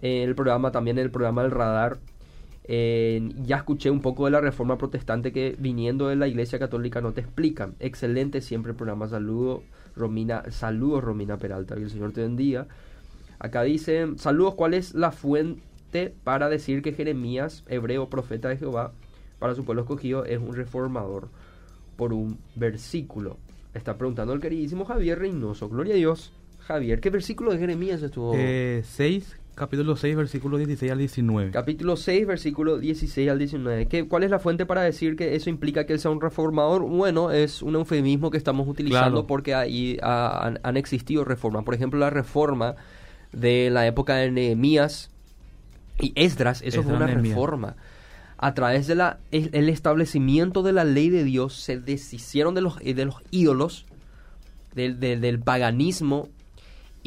[0.00, 1.98] Eh, el programa también, el programa del radar.
[2.64, 7.00] Eh, ya escuché un poco de la reforma protestante que viniendo de la iglesia católica
[7.00, 7.74] no te explican.
[7.80, 9.08] Excelente siempre el programa.
[9.08, 9.62] Saludo
[9.98, 12.66] Romina, saludos Romina Peralta, que el Señor te bendiga.
[13.38, 18.92] Acá dice, saludos, ¿cuál es la fuente para decir que Jeremías, hebreo profeta de Jehová,
[19.38, 21.28] para su pueblo escogido, es un reformador
[21.96, 23.36] por un versículo?
[23.74, 25.68] Está preguntando el queridísimo Javier Reynoso.
[25.68, 26.32] Gloria a Dios.
[26.60, 28.32] Javier, ¿qué versículo de Jeremías estuvo?
[28.32, 29.22] 6, eh,
[29.58, 31.50] capítulo 6, versículo 16 al 19.
[31.50, 33.88] Capítulo 6, versículo 16 al 19.
[33.88, 36.82] ¿Qué, ¿Cuál es la fuente para decir que eso implica que él sea un reformador?
[36.82, 41.64] Bueno, es un eufemismo que estamos utilizando porque ahí han, existido reformas.
[41.64, 42.76] Por ejemplo, la reforma
[43.32, 45.10] de la época de Nehemías
[46.00, 47.76] y Esdras, eso fue una reforma.
[48.38, 52.78] A través de la, el, establecimiento de la ley de Dios se deshicieron de los,
[52.78, 53.84] de los ídolos,
[54.74, 56.28] del, del paganismo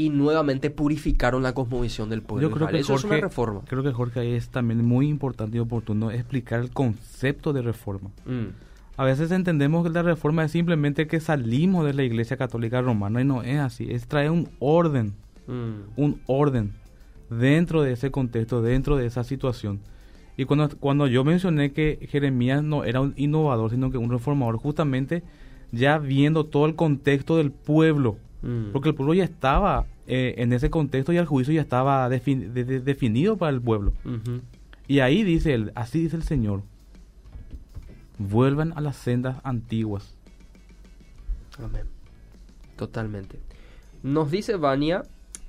[0.05, 2.49] y nuevamente purificaron la cosmovisión del pueblo.
[2.49, 3.61] Yo creo que Eso es una reforma.
[3.67, 8.09] Creo que Jorge es también muy importante y oportuno explicar el concepto de reforma.
[8.25, 8.47] Mm.
[8.97, 13.21] A veces entendemos que la reforma es simplemente que salimos de la Iglesia Católica Romana
[13.21, 15.13] y no es así, es traer un orden,
[15.47, 16.01] mm.
[16.01, 16.71] un orden
[17.29, 19.81] dentro de ese contexto, dentro de esa situación.
[20.35, 24.57] Y cuando, cuando yo mencioné que Jeremías no era un innovador, sino que un reformador,
[24.57, 25.21] justamente
[25.71, 28.71] ya viendo todo el contexto del pueblo, Mm.
[28.71, 33.37] Porque el pueblo ya estaba eh, en ese contexto y el juicio ya estaba definido
[33.37, 33.93] para el pueblo.
[34.87, 36.63] Y ahí dice él, así dice el Señor,
[38.17, 40.15] vuelvan a las sendas antiguas.
[41.63, 41.85] Amén.
[42.75, 43.39] Totalmente.
[44.03, 45.03] Nos dice Vania,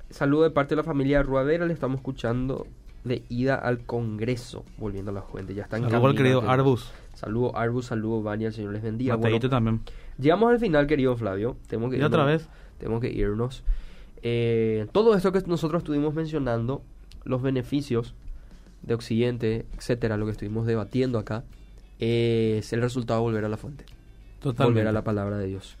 [0.09, 2.67] saludo de parte de la familia Ruadera, le estamos escuchando
[3.03, 5.53] de ida al Congreso, volviendo a la fuente.
[5.53, 6.91] Ya están Saludo al querido Arbus.
[7.15, 9.19] Saludo Arbus, saludo Vania, el Señor les bendiga.
[9.49, 9.81] también.
[10.17, 11.57] Llegamos al final, querido Flavio.
[11.67, 12.47] Tenemos que ¿Y otra vez?
[12.83, 13.63] Tenemos que irnos.
[14.23, 16.83] Eh, todo esto que nosotros estuvimos mencionando,
[17.23, 18.13] los beneficios
[18.81, 21.45] de Occidente, etcétera, lo que estuvimos debatiendo acá,
[21.99, 23.85] es el resultado de volver a la fuente.
[24.43, 25.77] Volver a la palabra de Dios.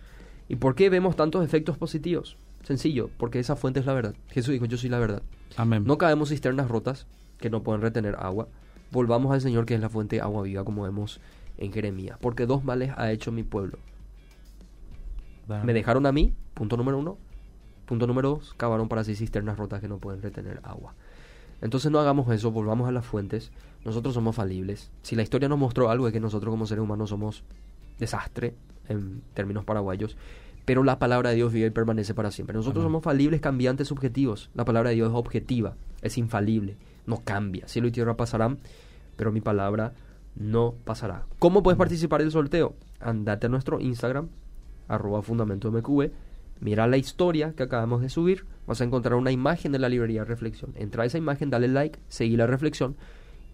[0.47, 2.37] ¿Y por qué vemos tantos efectos positivos?
[2.63, 4.15] Sencillo, porque esa fuente es la verdad.
[4.29, 5.23] Jesús dijo, yo soy la verdad.
[5.57, 5.83] Amén.
[5.85, 7.05] No cabemos cisternas rotas
[7.37, 8.47] que no pueden retener agua.
[8.91, 11.19] Volvamos al Señor que es la fuente de agua viva, como vemos
[11.57, 12.17] en Jeremías.
[12.21, 13.77] Porque dos males ha hecho mi pueblo.
[15.47, 17.17] Me dejaron a mí, punto número uno.
[17.85, 20.93] Punto número dos, cavaron para sí cisternas rotas que no pueden retener agua.
[21.61, 23.51] Entonces no hagamos eso, volvamos a las fuentes.
[23.85, 24.89] Nosotros somos falibles.
[25.01, 27.43] Si la historia nos mostró algo es que nosotros como seres humanos somos
[27.99, 28.55] desastre
[28.87, 30.17] en términos paraguayos.
[30.65, 32.55] pero la palabra de Dios vive y permanece para siempre.
[32.55, 34.49] Nosotros somos falibles, cambiantes, subjetivos.
[34.53, 37.67] La palabra de Dios es objetiva, es infalible, no cambia.
[37.67, 38.59] Cielo y tierra pasarán,
[39.17, 39.93] pero mi palabra
[40.35, 41.25] no pasará.
[41.39, 42.75] ¿Cómo puedes participar del sorteo?
[42.99, 44.29] Andate a nuestro Instagram,
[44.87, 46.11] arroba fundamento MQV,
[46.59, 50.23] mira la historia que acabamos de subir, vas a encontrar una imagen de la librería
[50.23, 50.73] Reflexión.
[50.75, 52.95] Entra a esa imagen, dale like, seguí la reflexión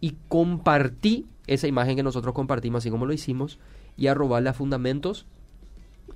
[0.01, 3.59] y compartí esa imagen que nosotros compartimos así como lo hicimos
[3.97, 5.25] y arrobarle a Fundamentos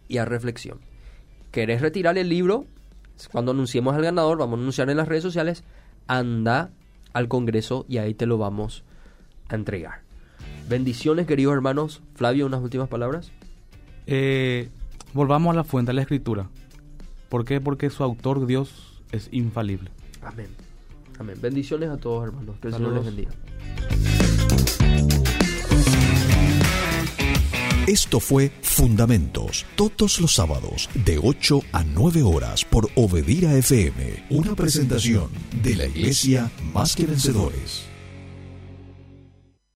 [0.07, 0.79] y a Reflexión.
[1.51, 2.65] ¿Querés retirar el libro?
[3.31, 5.63] Cuando anunciemos al ganador, vamos a anunciar en las redes sociales,
[6.07, 6.71] anda
[7.13, 8.83] al Congreso y ahí te lo vamos
[9.49, 10.01] a entregar.
[10.67, 12.01] Bendiciones, queridos hermanos.
[12.15, 13.31] Flavio, unas últimas palabras.
[14.07, 14.69] Eh,
[15.13, 16.49] volvamos a la fuente de la escritura.
[17.29, 17.61] ¿Por qué?
[17.61, 19.89] Porque su autor, Dios, es infalible.
[20.21, 20.49] Amén.
[21.19, 21.37] Amén.
[21.41, 22.55] Bendiciones a todos, hermanos.
[22.61, 23.31] Que el Señor les bendiga.
[27.87, 34.55] Esto fue Fundamentos, todos los sábados, de 8 a 9 horas por Obedira FM, una
[34.55, 35.29] presentación
[35.61, 37.92] de la Iglesia Más que Vencedores.